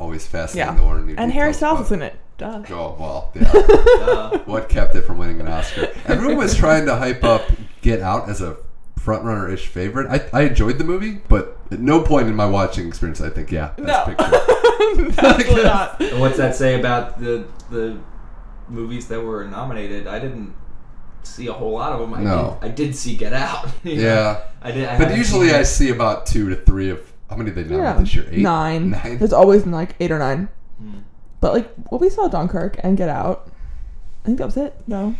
[0.00, 0.80] always fascinating Yeah.
[0.80, 2.16] to learn new And Harry details Styles is in it.
[2.38, 2.62] Duh.
[2.70, 3.52] Oh well, yeah.
[3.52, 5.88] Uh, what kept it from winning an Oscar?
[6.06, 7.42] Everyone was trying to hype up
[7.82, 8.56] Get Out as a
[8.98, 10.08] frontrunner-ish favorite.
[10.10, 13.50] I, I enjoyed the movie, but at no point in my watching experience I think,
[13.52, 14.04] yeah, best No.
[14.06, 15.20] picture.
[15.26, 16.00] Absolutely not.
[16.00, 17.98] and what's that say about the the
[18.68, 20.06] movies that were nominated?
[20.06, 20.54] I didn't
[21.22, 22.14] see a whole lot of them.
[22.14, 22.58] I No.
[22.62, 23.68] did, I did see Get Out.
[23.84, 24.02] you know?
[24.02, 24.88] Yeah, I did.
[24.88, 27.00] I but usually I see about two to three of
[27.30, 28.26] how many did they nominate Yeah, this year?
[28.30, 28.90] Eight, nine.
[28.90, 29.18] Nine.
[29.18, 30.48] There's always like eight or nine.
[30.78, 30.98] Hmm.
[31.40, 33.50] But like, well, we saw Dunkirk and Get Out.
[34.22, 34.74] I think that was it.
[34.86, 35.14] No.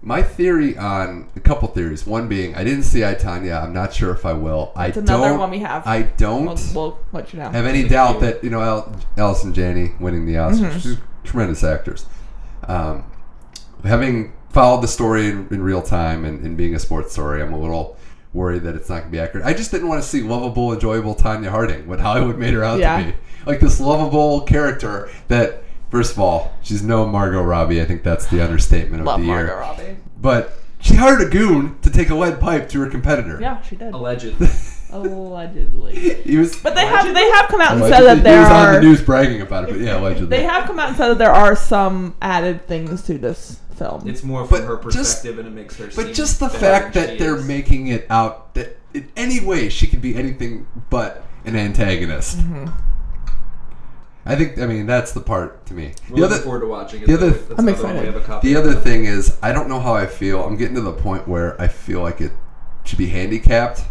[0.00, 2.06] My theory on a couple theories.
[2.06, 3.62] One being I didn't see I Tonya.
[3.64, 4.72] I'm not sure if I will.
[4.76, 5.38] I another don't.
[5.40, 5.84] one we have.
[5.86, 7.50] I don't We'll, we'll let you know.
[7.50, 8.20] have any doubt you.
[8.20, 10.70] that you know Al- Allison Janney winning the Oscars.
[10.70, 10.80] Mhm.
[10.80, 12.06] She's tremendous actors.
[12.68, 13.04] Um,
[13.84, 17.52] having followed the story in, in real time and, and being a sports story, I'm
[17.52, 17.97] a little
[18.38, 19.44] worried that it's not going to be accurate.
[19.44, 22.78] I just didn't want to see lovable, enjoyable Tonya Harding, what Hollywood made her out
[22.78, 22.98] Yeah.
[22.98, 23.14] to be.
[23.46, 27.80] Like this lovable character that, first of all, she's no Margot Robbie.
[27.82, 29.60] I think that's the understatement of Love the Margot year.
[29.60, 29.96] Robbie.
[30.20, 33.38] But she hired a goon to take a lead pipe to her competitor.
[33.40, 33.92] Yeah, she did.
[33.92, 34.48] allegedly.
[34.90, 35.94] Allegedly.
[36.22, 36.56] he was.
[36.62, 38.72] But they have they have come out and allegedly- said that he there was on
[38.72, 40.28] the are news bragging about it, but yeah, allegedly.
[40.28, 44.08] they have come out and said that there are some added things to this film.
[44.08, 44.84] It's more from But her just-
[45.22, 45.86] perspective, and it makes her.
[45.86, 47.46] But seem just the fact that they're is.
[47.46, 52.38] making it out that in any way she could be anything but an antagonist.
[52.38, 52.66] Mm-hmm.
[54.26, 54.58] I think.
[54.58, 55.92] I mean, that's the part to me.
[56.10, 57.36] We're The other, forward to watching the other- though.
[57.54, 58.04] That's I'm excited.
[58.04, 60.42] Have a copy the other thing is, I don't know how I feel.
[60.44, 62.32] I'm getting to the point where I feel like it
[62.84, 63.82] should be handicapped.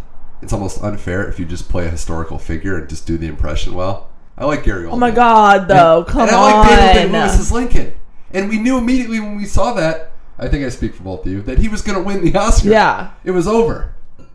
[0.41, 3.73] It's almost unfair if you just play a historical figure and just do the impression
[3.73, 4.09] well.
[4.37, 4.91] I like Gary Oldman.
[4.93, 7.11] oh my god, though, And- come and I like Daniel on.
[7.11, 7.93] Day-Lewis as Lincoln.
[8.31, 10.11] And we knew immediately when we saw that.
[10.39, 12.37] I think I speak for both of you that he was going to win the
[12.37, 12.69] Oscar.
[12.69, 13.11] Yeah.
[13.23, 13.93] it was over.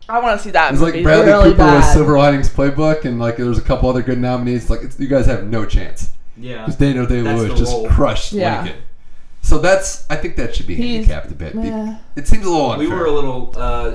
[0.09, 1.85] I want to see that It was like Bradley really Cooper with.
[1.85, 4.69] Silver Linings Playbook, and like there was a couple other good nominees.
[4.69, 6.65] Like it's, you guys have no chance Yeah.
[6.65, 7.87] because Daniel Day That's Lewis just role.
[7.87, 8.63] crushed Yeah.
[8.63, 8.81] Lincoln.
[9.43, 11.53] So that's I think that should be He's- handicapped a bit.
[11.53, 11.97] Be- Meh.
[12.17, 12.89] It seems a little unfair.
[12.89, 13.93] We were a little uh,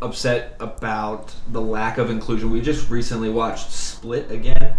[0.00, 2.50] upset about the lack of inclusion.
[2.52, 4.74] We just recently watched Split again,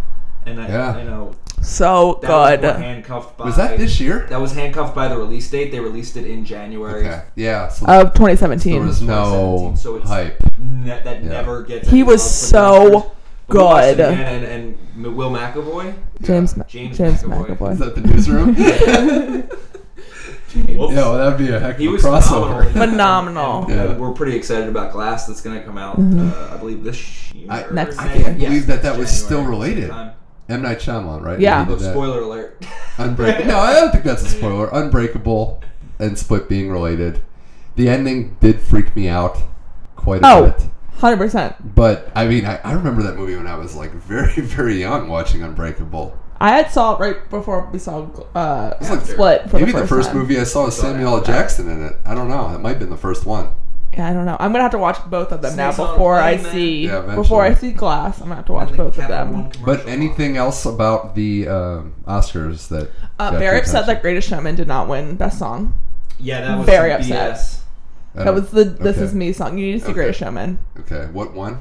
[0.45, 0.91] and I, Yeah.
[0.91, 2.63] I know So that was good.
[2.63, 3.45] more handcuffed by.
[3.45, 4.25] was that this year?
[4.29, 5.71] That was handcuffed by the release date.
[5.71, 7.07] They released it in January.
[7.07, 7.67] Okay, yeah.
[7.67, 8.73] So Of 2017.
[8.73, 10.41] there was no so it's- hype.
[10.57, 11.29] Ne- that Yeah.
[11.29, 11.89] never gets.
[11.89, 13.11] He was love for the so Oscars.
[13.47, 14.13] But we watched it good.
[14.13, 15.93] again, And, and, Will McAvoy.
[16.21, 17.57] James, Ma- James James, McAvoy.
[17.57, 17.71] McAvoy.
[17.73, 18.55] Is that the newsroom?
[18.55, 19.55] Whoops.
[20.55, 22.71] yeah, well, that'd be a heck of He a was crossover.
[22.71, 23.65] phenomenal.
[23.69, 23.69] Phenomenal.
[23.69, 23.97] Yeah.
[23.97, 26.31] We're pretty excited about Glass that's going to come out, Mhm.
[26.31, 27.47] uh, I believe, this year.
[27.51, 28.23] I- Next I year.
[28.25, 29.87] can't believe that that was January, still related.
[29.89, 30.11] sometime.
[30.49, 31.39] M Night Shyamalan, right?
[31.39, 31.65] Yeah.
[31.65, 32.65] He Oh, spoiler alert.
[32.97, 33.45] Unbreakable.
[33.47, 34.67] no, I don't think that's a spoiler.
[34.73, 35.61] Unbreakable
[35.99, 37.21] and Split being related.
[37.75, 39.37] The ending did freak me out
[39.95, 40.45] quite a Oh.
[40.45, 40.63] bit.
[40.99, 41.55] 100%.
[41.75, 45.07] But I mean, I, I remember that movie when I was like very, very young,
[45.07, 46.17] watching Unbreakable.
[46.41, 49.81] I had saw it right before we saw uh, It's like Split for maybe the
[49.81, 50.17] the first, first time.
[50.19, 51.23] movie I saw was Samuel L.
[51.23, 51.93] Jackson in it.
[52.05, 52.53] I don't know.
[52.55, 53.49] It might have been the first one.
[53.93, 54.37] Yeah, I don't know.
[54.39, 56.43] I'm gonna have to watch both of them now Snakes on a before I plane,
[56.43, 56.51] man.
[56.53, 58.17] see Yeah, before I see Glass.
[58.21, 59.49] I'm gonna have to watch both of them.
[59.49, 59.89] But commercial.
[59.89, 62.89] anything else about the um, Oscars that?
[63.19, 63.93] Uh, got your very upset attention?
[63.95, 65.73] that Greatest Showman did not win Best Song.
[66.19, 67.35] Yeah, that was Very some upset.
[67.35, 67.55] BS.
[68.15, 69.05] I That don't- was the "This okay.
[69.05, 69.57] Is Me" song.
[69.57, 69.93] You need to see Okay.
[69.93, 70.59] Greatest Showman.
[70.81, 71.59] Okay, what one?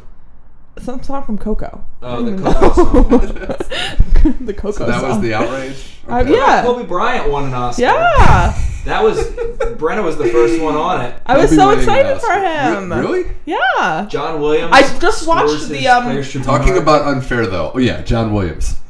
[0.78, 1.84] Some song from Coco.
[2.02, 3.56] Oh, the Coco even know.
[4.46, 5.22] the Coco So that was song.
[5.22, 5.96] the outrage.
[6.08, 6.32] Uh, Okay.
[6.34, 6.62] yeah.
[6.62, 7.82] Kobe Bryant won an Oscar.
[7.82, 8.54] Yeah,
[8.89, 9.18] That was
[9.78, 11.20] Brenna was the first one on it.
[11.26, 12.91] I was so excited for him.
[12.93, 13.30] Re- really?
[13.45, 14.07] Yeah.
[14.11, 14.72] John Williams.
[14.72, 17.72] I just watched the, um, Talking about unfair though.
[17.74, 18.80] Oh yeah, John Williams.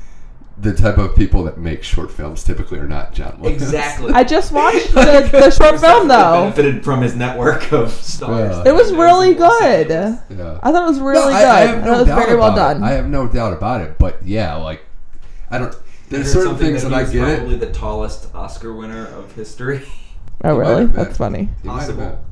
[0.61, 3.63] The type of people that make short films typically are not John Williams.
[3.63, 4.13] exactly.
[4.13, 6.43] I just watched the, the short film though.
[6.43, 8.57] Benefited from his network of stars.
[8.57, 8.73] Yeah.
[8.73, 9.89] It was really good.
[9.91, 10.59] Yeah.
[10.63, 11.35] I thought it was really No, good.
[11.35, 12.83] I, I I, have thought no it was doubt very well about done.
[12.83, 12.87] it.
[12.87, 13.99] I have no doubt about it.
[13.99, 14.83] But yeah, like
[15.51, 15.77] I don't.
[16.09, 17.61] I There's certain something things that, he I was get Probably it.
[17.61, 19.83] the tallest Oscar winner of history.
[20.45, 20.87] oh really?
[20.87, 21.49] That's funny.
[21.63, 22.25] He Possible.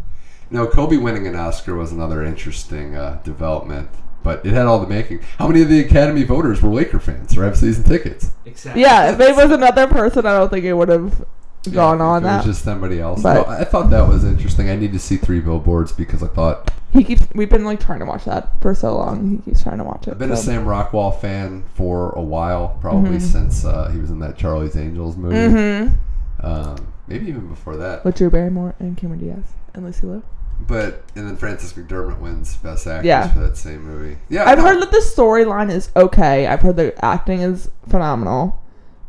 [0.50, 3.90] No, Kobe winning an Oscar was another interesting uh, development.
[4.22, 5.20] But it had all the making.
[5.38, 8.30] How many of the Academy voters were Laker fans or have season tickets?
[8.44, 8.82] Exactly.
[8.82, 11.24] Yeah, if it was another person, I don't think it would have
[11.68, 12.50] gone Yeah, on if it was that.
[12.50, 13.22] just somebody else.
[13.22, 14.68] But- No, I thought that was interesting.
[14.70, 17.26] I need to see three billboards because I thought He keeps.
[17.34, 19.28] We've been like trying to watch that for so long.
[19.44, 20.12] He keeps trying to watch it.
[20.12, 20.36] I've been a.
[20.36, 23.20] Sam Rockwell fan for a while, probably Mhm.
[23.20, 25.34] since uh, he was in that Charlie's Angels movie.
[25.36, 26.46] Mm-hmm.
[26.46, 28.04] Um, maybe even before that.
[28.04, 29.44] With Drew Barrymore and Cameron Diaz
[29.74, 30.22] and Lucy Liu.
[30.66, 33.28] But and then Frances McDermott wins Best Actress Yeah.
[33.28, 34.16] for that same movie.
[34.30, 36.46] Yeah, I've no, heard that the storyline is okay.
[36.46, 38.58] I've heard the acting is phenomenal,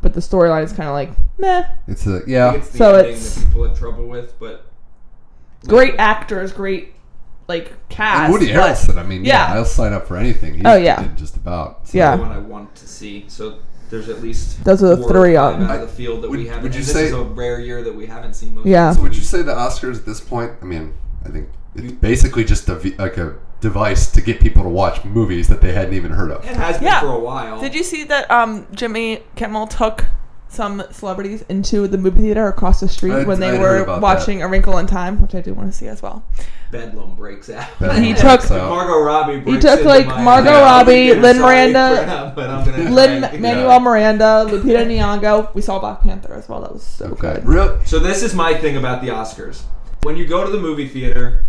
[0.08, 1.66] but the storyline is kind of like meh.
[1.88, 2.54] it's a I yeah.
[2.54, 4.64] it's the So it's- that people have trouble with, but
[5.68, 6.94] Great actors, great
[7.50, 8.24] like cast.
[8.26, 8.98] And Woody but- Harrelson.
[8.98, 9.56] I mean, yeah, yeah.
[9.60, 10.54] I'll sign up for anything.
[10.54, 11.08] He's Oh, yeah.
[11.18, 11.88] just about.
[11.88, 11.98] So.
[11.98, 12.16] Yeah.
[12.16, 13.26] the one I want to see.
[13.28, 13.58] So
[13.90, 16.40] there's at least Those are the three five on- out of the field that Would-
[16.40, 16.64] we haven't.
[16.64, 18.66] would you and say- this is a rare year that we haven't seen most.
[18.68, 18.92] Yeah.
[18.94, 20.52] So would you say the Oscars at this point?
[20.62, 20.94] I mean,
[21.26, 25.48] I think it's basically just a like a device to get people to watch movies
[25.48, 26.46] that they hadn't even heard of.
[26.46, 27.00] It has been Yeah.
[27.02, 27.60] for a while.
[27.60, 30.06] Did you see that um, Jimmy Kimmel took
[30.50, 34.02] some celebrities into the movie theater across the street I- when they I'd were about
[34.02, 36.24] watching A Wrinkle in Time, which I do want to see as well.
[36.72, 37.68] Bedlam breaks out.
[37.80, 38.70] Bedlam He breaks took- out.
[38.70, 39.40] Margot Robbie.
[39.40, 43.80] Breaks took, like, Margot Yeah, Robbie, I'm Lin Miranda, for him, but I'm Lin Manuel
[43.82, 45.54] Miranda, Lupita Nyong'o.
[45.54, 46.62] We saw Black Panther as well.
[46.62, 47.34] That was so Okay.
[47.36, 47.46] good.
[47.46, 47.82] Real.
[47.86, 49.64] So this is my thing about the Oscars.
[50.04, 51.44] When you go to the movie theater,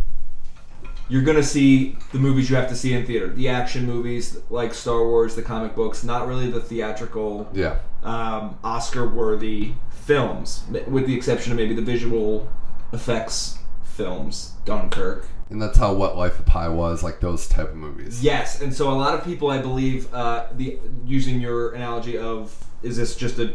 [1.09, 3.29] you're gonna see the movies you have to see in theater.
[3.29, 7.79] The action movies like Star Wars, the comic books, not really the theatrical, Yeah.
[8.03, 12.49] um, Oscar-worthy films, with the exception of maybe the visual
[12.93, 15.27] effects films, Dunkirk.
[15.51, 18.23] And that's how What Life of Pi was, like those type of movies.
[18.23, 22.55] Yes, and so a lot of people, I believe, uh, the using your analogy of
[22.83, 23.55] is this just a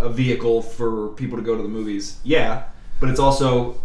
[0.00, 2.18] a vehicle for people to go to the movies?
[2.24, 2.64] Yeah,
[3.00, 3.76] but it's also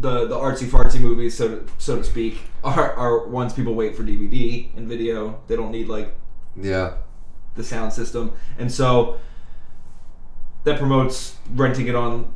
[0.00, 3.94] the the artsy fartsy movies, so to, so to speak, are are ones people wait
[3.96, 5.40] for DVD and video.
[5.46, 6.14] They don't need like
[6.56, 6.94] Yeah.
[7.54, 9.16] the sound system, and so
[10.64, 12.34] that promotes renting it on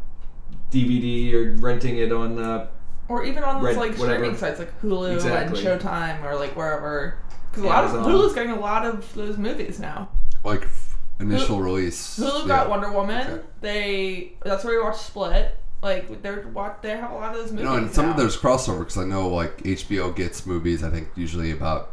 [0.70, 2.38] DVD or renting it on.
[2.38, 2.66] Uh,
[3.08, 4.18] Or even on those Red- like whatever.
[4.18, 5.66] streaming sites like Hulu Exactly.
[5.66, 7.16] and Showtime or like wherever.
[7.50, 8.12] Because a lot of Amazon.
[8.12, 10.10] Hulu's getting a lot of those movies now.
[10.44, 12.18] Like f- initial release.
[12.18, 12.46] Hulu yeah.
[12.48, 13.26] got Wonder Woman.
[13.26, 13.42] Okay.
[13.62, 15.56] They that's where we watched Split.
[15.82, 17.64] Like they're what they have a lot of those movies.
[17.64, 18.10] You know, and some now.
[18.12, 20.82] of there's crossover because I know like HBO gets movies.
[20.82, 21.92] I think usually about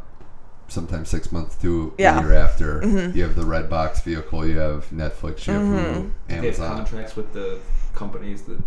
[0.68, 2.18] sometimes six months to Yeah.
[2.18, 2.80] a year after.
[2.80, 3.14] Mhm.
[3.14, 4.44] You have the red box vehicle.
[4.46, 5.46] You have Netflix.
[5.46, 5.76] You have Mhm.
[5.76, 6.76] Hulu, they have Amazon.
[6.78, 7.58] contracts with the
[7.94, 8.58] companies that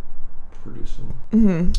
[0.63, 1.13] produce them.
[1.33, 1.77] Mhm.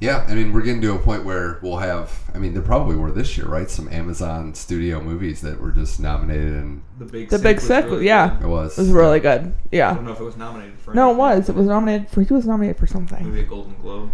[0.00, 2.12] Yeah, I mean we're getting to a point where we'll have.
[2.34, 3.70] I mean there probably were this year, right?
[3.70, 7.66] Some Amazon studio movies that were just nominated, and The Big The Sick Big was
[7.66, 8.36] Sick, really yeah.
[8.36, 8.44] good.
[8.44, 9.54] it was It was really good.
[9.72, 10.94] Yeah, I don't know if it was nominated for.
[10.94, 11.48] No, it was.
[11.48, 12.22] It was nominated for.
[12.22, 13.24] He was nominated for something.
[13.24, 14.10] maybe a Golden Globe.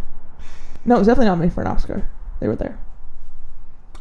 [0.84, 2.08] No, it was definitely nominated for an Oscar.
[2.40, 2.78] They were there.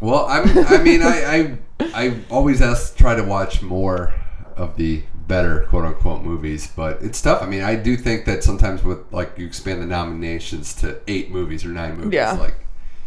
[0.02, 4.14] Well, I'm, I mean, I, I, I always ask, try to watch more
[4.56, 7.42] of the better quote unquote movies, but it's tough.
[7.42, 11.32] I mean, I do think that sometimes with like you expand the nominations to eight
[11.32, 12.34] movies or nine movies, Yeah.
[12.34, 12.56] like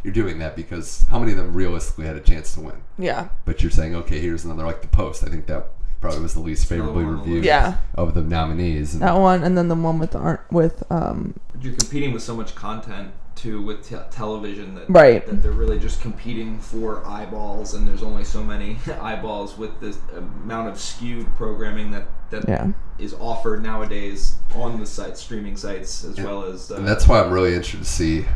[0.03, 2.77] you're doing that because how many of them realistically had a chance to win?
[2.97, 3.29] Yeah.
[3.45, 5.23] But you're saying, okay, here's another like the Post.
[5.25, 5.67] I think that
[6.03, 7.45] probably was the least favorably the reviewed.
[7.45, 7.79] Yeah.
[7.95, 8.93] of the nominees.
[8.93, 11.35] And That one, and then the one with art with um.
[11.61, 15.25] You're competing with so much content too with te- television that Right.
[15.27, 19.97] that they're really just competing for eyeballs, and there's only so many eyeballs with the
[20.19, 23.19] amount of skewed programming that that is Yeah.
[23.19, 26.71] offered nowadays on the site streaming sites as well as.
[26.71, 28.27] Uh, And that's why I'm really interested to see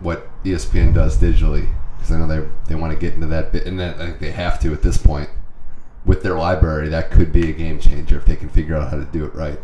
[0.00, 3.66] what ESPN does digitally because I know they they want to get into that bit,
[3.66, 5.28] and that I think they have to at this point
[6.06, 6.88] with their library.
[6.88, 9.34] That could be a game changer if they can figure out how to do it
[9.34, 9.58] right.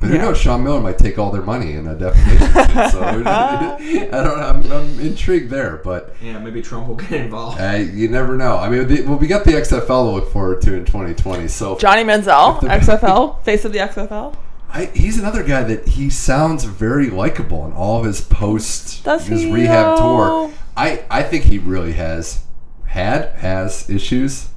[0.00, 0.38] But who knows?
[0.38, 2.90] Sean Miller might take all their money in a defamation suit.
[2.90, 4.10] So I don't.
[4.12, 4.34] know.
[4.34, 7.60] I'm, I'm intrigued there, but yeah, maybe Trump will get involved.
[7.60, 8.56] uh, you never know.
[8.58, 11.48] I mean, the, well, we got the XFL to look forward to in 2020.
[11.48, 14.36] So Johnny Manziel, the- XFL, face of the XFL.
[14.68, 19.28] I, he's another guy that he sounds very likable in all of his post Does
[19.28, 20.48] his he, rehab though?
[20.48, 20.54] tour.
[20.76, 22.42] I, I think he really has
[22.86, 24.48] had has issues,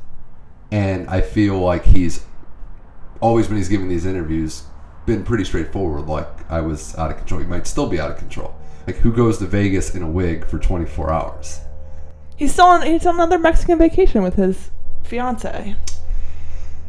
[0.72, 2.26] and I feel like he's
[3.22, 4.64] always when he's giving these interviews
[5.06, 6.08] been pretty straightforward.
[6.08, 7.40] Like I was out of control.
[7.42, 8.56] He might still be out of control.
[8.86, 11.62] Like who goes to Vegas in a wig for 24 hours?
[12.36, 12.84] He's still on.
[12.84, 14.70] He's on another Mexican vacation with his
[15.04, 15.76] fiance.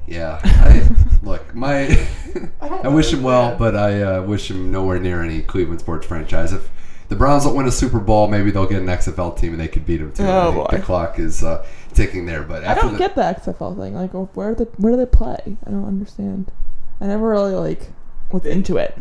[0.07, 0.89] Yeah, I,
[1.23, 1.87] look, my
[2.61, 3.59] I I wish him well, understand.
[3.59, 6.53] but I uh, wish him nowhere near any Cleveland sports franchise.
[6.53, 6.71] If
[7.09, 9.69] the Browns don't win a Super Bowl, maybe they'll get an XFL team and they
[9.69, 10.25] could beat them too.
[10.25, 10.69] Oh, boy.
[10.71, 12.43] the clock is uh, ticking there.
[12.43, 13.95] But I don't the, get the XFL thing.
[13.95, 15.57] Like, where the where do they play?
[15.67, 16.53] I don't understand.
[17.01, 17.91] I never really like
[18.31, 18.97] was into it.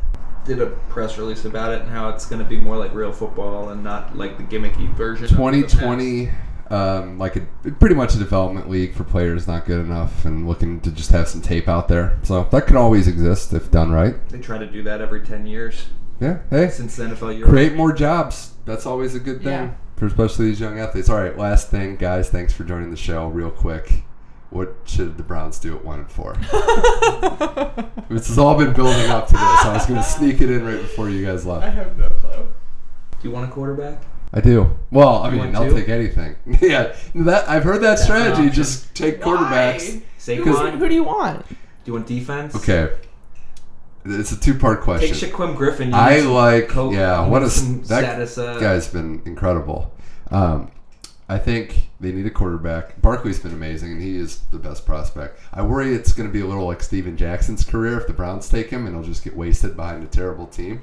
[0.45, 3.11] Did a press release about it and how it's going to be more like real
[3.11, 5.25] football and not like the gimmicky version.
[5.25, 5.73] of the past.
[5.73, 6.29] 2020
[6.69, 10.79] Um, like a pretty much a development league for players not good enough and looking
[10.81, 12.17] to just have some tape out there.
[12.23, 14.15] So that could always exist if done right.
[14.29, 15.85] They try to do that every 10 years
[16.19, 16.39] Yeah.
[16.49, 17.49] Hey, since the NFL Europe.
[17.51, 18.53] create more jobs.
[18.65, 19.69] That's always a good thing Yeah.
[19.95, 21.09] for especially these young athletes.
[21.09, 22.29] All right, last thing, guys.
[22.29, 23.27] Thanks for joining the show.
[23.27, 24.03] Real quick,
[24.49, 26.33] what should the Browns do at one and four?
[28.09, 29.41] this has all been building up to this.
[29.41, 31.65] I was going to sneak it in right before you guys left.
[31.65, 32.47] I have no clue.
[33.21, 34.03] Do you want a quarterback?
[34.33, 34.77] I do.
[34.91, 35.73] Well, I you mean, I'll two?
[35.75, 36.35] take anything.
[36.61, 38.49] yeah, that I've heard that That's strategy.
[38.49, 39.95] Just take quarterbacks.
[39.95, 40.01] Why?
[40.19, 40.43] Saquon?
[40.43, 41.47] Who's- Who do you want?
[41.47, 41.55] Do
[41.85, 42.53] you want defense?
[42.55, 42.91] Okay,
[44.05, 45.15] it's a two-part question.
[45.15, 45.33] Take.
[45.33, 45.93] Shaquem Griffin.
[45.93, 47.27] I like, co- yeah.
[47.27, 49.93] What a that status, uh, guy's been incredible.
[50.31, 50.71] Um,
[51.29, 53.01] I think they need a quarterback.
[53.01, 55.39] Barkley's been amazing, and he is the best prospect.
[55.51, 58.47] I worry it's going to be a little like Steven Jackson's career if the Browns
[58.47, 60.81] take him, and he'll just get wasted behind a terrible team.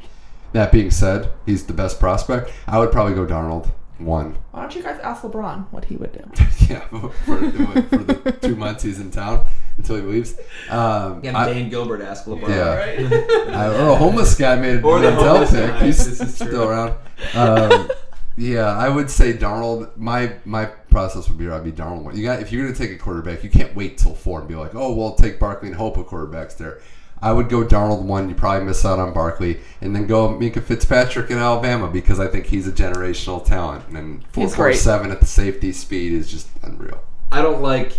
[0.53, 2.53] That being said, he's the best prospect.
[2.67, 4.36] I would probably go Darnold one.
[4.51, 6.24] Why don't you guys ask LeBron what he would do?
[6.68, 10.34] yeah, for, for the two months he's in town until he leaves.
[10.68, 12.49] Um, Yeah, I- Dan Gilbert asked LeBron.
[12.49, 12.74] Yeah.
[12.74, 13.01] Right?
[13.55, 15.68] I, or a homeless guy made Or an the homeless pick.
[15.70, 15.84] guy.
[15.86, 16.95] He's This is still around.
[17.34, 17.88] Um,
[18.36, 19.97] yeah, I would say Darnold.
[19.97, 22.03] My my process would be I'd be Darnold.
[22.03, 22.16] one.
[22.16, 24.49] You got if you're going to take a quarterback, you can't wait till four and
[24.49, 26.80] be like, oh, well, take Barkley and hope a quarterback's there.
[27.23, 28.29] I would go Darnold one.
[28.29, 32.27] You probably miss out on Barkley, and then go Minkah Fitzpatrick in Alabama because I
[32.29, 33.87] think he's a generational talent.
[33.89, 34.77] And then four He's four great.
[34.77, 37.01] seven at the safety speed is just unreal.
[37.33, 37.99] I don't like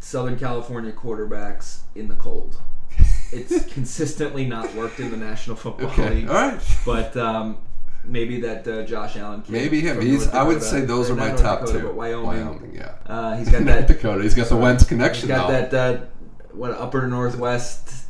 [0.00, 2.60] Southern California quarterbacks in the cold.
[3.32, 6.28] It's consistently not worked in the National Football Okay, League.
[6.28, 6.60] all right.
[6.84, 7.56] But um,
[8.04, 9.52] maybe that uh, Josh Allen kid.
[9.52, 10.00] Maybe him.
[10.02, 10.28] He's.
[10.28, 11.86] I would say those are my North top Dakota, two.
[11.86, 12.26] But Wyoming.
[12.26, 12.94] Wyoming, yeah.
[13.06, 13.88] Uh, he's got North that.
[13.88, 14.22] Dakota.
[14.22, 15.60] He's got the Wentz connection He's got now.
[15.68, 15.74] that.
[15.74, 16.04] Uh,
[16.54, 18.06] what upper northwest,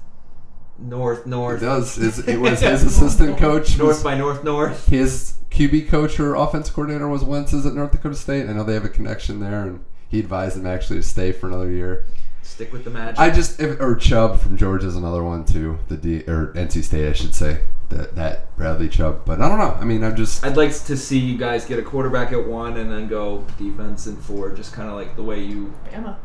[0.79, 1.95] north He north, does.
[1.97, 3.79] His, it was his assistant coach.
[3.79, 4.87] north Was, by north north.
[4.89, 8.49] his QB coach or offense coordinator was Wentz's at North Dakota State.
[8.49, 11.47] I know they have a connection there, and he advised him actually to stay for
[11.49, 12.07] another year.
[12.43, 13.19] Stick with the magic.
[13.21, 15.79] I just if, or Chubb from Georgia is another one too.
[15.89, 19.25] The D or NC State, I should say that that Bradley Chubb.
[19.25, 19.77] But I don't know.
[19.81, 22.77] I mean, I'm just I'd like to see you guys get a quarterback at one
[22.79, 25.73] and then go defense and four, just kind of like the way you.
[25.93, 26.17] Bama.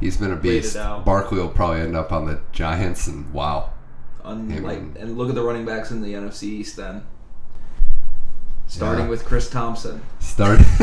[0.00, 0.76] He's been a beast.
[0.76, 1.04] out.
[1.04, 3.70] Barkley will probably end up on the Giants, and wow,
[4.24, 4.70] Un- Yeah,
[5.02, 7.02] and look at the running backs in the NFC East then.
[8.66, 9.10] Starting Yeah.
[9.10, 10.00] with Chris Thompson.
[10.20, 10.60] Start.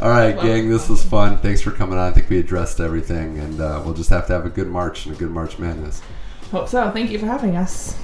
[0.00, 0.70] All right, gang.
[0.70, 1.36] This was fun.
[1.38, 2.10] Thanks for coming on.
[2.10, 5.04] I think we addressed everything, and uh, we'll just have to have a good March
[5.06, 6.00] and a good March Madness.
[6.50, 6.90] Hope so.
[6.90, 7.96] Thank you for having us.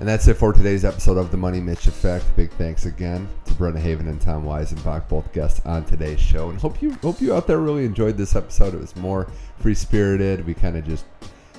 [0.00, 2.24] And that's it for today's episode of the Money Mitch Effect.
[2.36, 6.50] Big thanks again to Brenna Haven and Tom Weisenbach, both guests on today's show.
[6.50, 8.74] And hope you hope you out there really enjoyed this episode.
[8.74, 9.26] It was more
[9.58, 10.46] free spirited.
[10.46, 11.04] We kind of just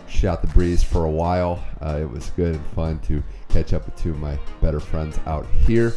[0.07, 1.61] shot the breeze for a while.
[1.81, 5.19] Uh, it was good and fun to catch up with two of my better friends
[5.25, 5.93] out here.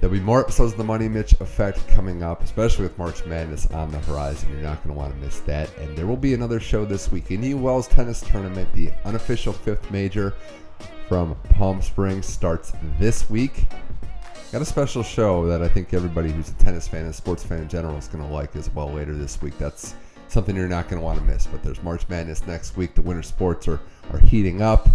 [0.00, 3.66] There'll be more episodes of the Money Mitch Effect coming up, especially with March Madness
[3.72, 4.50] on the horizon.
[4.52, 5.76] You're not going to want to miss that.
[5.78, 7.32] And there will be another show this week.
[7.32, 10.32] Indian Wells Tennis Tournament, the unofficial fifth major
[11.10, 13.66] from Palm Springs, starts this week.
[14.52, 17.58] Got a special show that I think everybody who's a tennis fan and sports fan
[17.58, 19.58] in general is going to like as well later this week.
[19.58, 19.96] That's
[20.28, 21.48] something you're not going to want to miss.
[21.48, 22.94] But there's March Madness next week.
[22.94, 23.80] The winter sports are,
[24.12, 24.88] are heating up.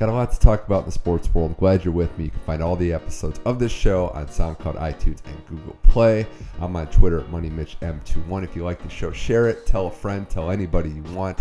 [0.00, 1.52] Got a lot to talk about in the sports world.
[1.52, 2.24] I'm Glad you're with me.
[2.24, 6.26] You can find all the episodes of this show on SoundCloud, iTunes, and Google Play.
[6.60, 8.42] I'm on Twitter at MoneyMitchM21.
[8.42, 11.38] If you like the show, share it, tell a friend, tell anybody you want.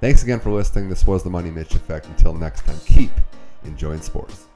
[0.00, 0.88] Thanks again for listening.
[0.88, 2.06] This was the Money Mitch Effect.
[2.06, 3.12] Until next time, keep
[3.64, 4.48] enjoying sports.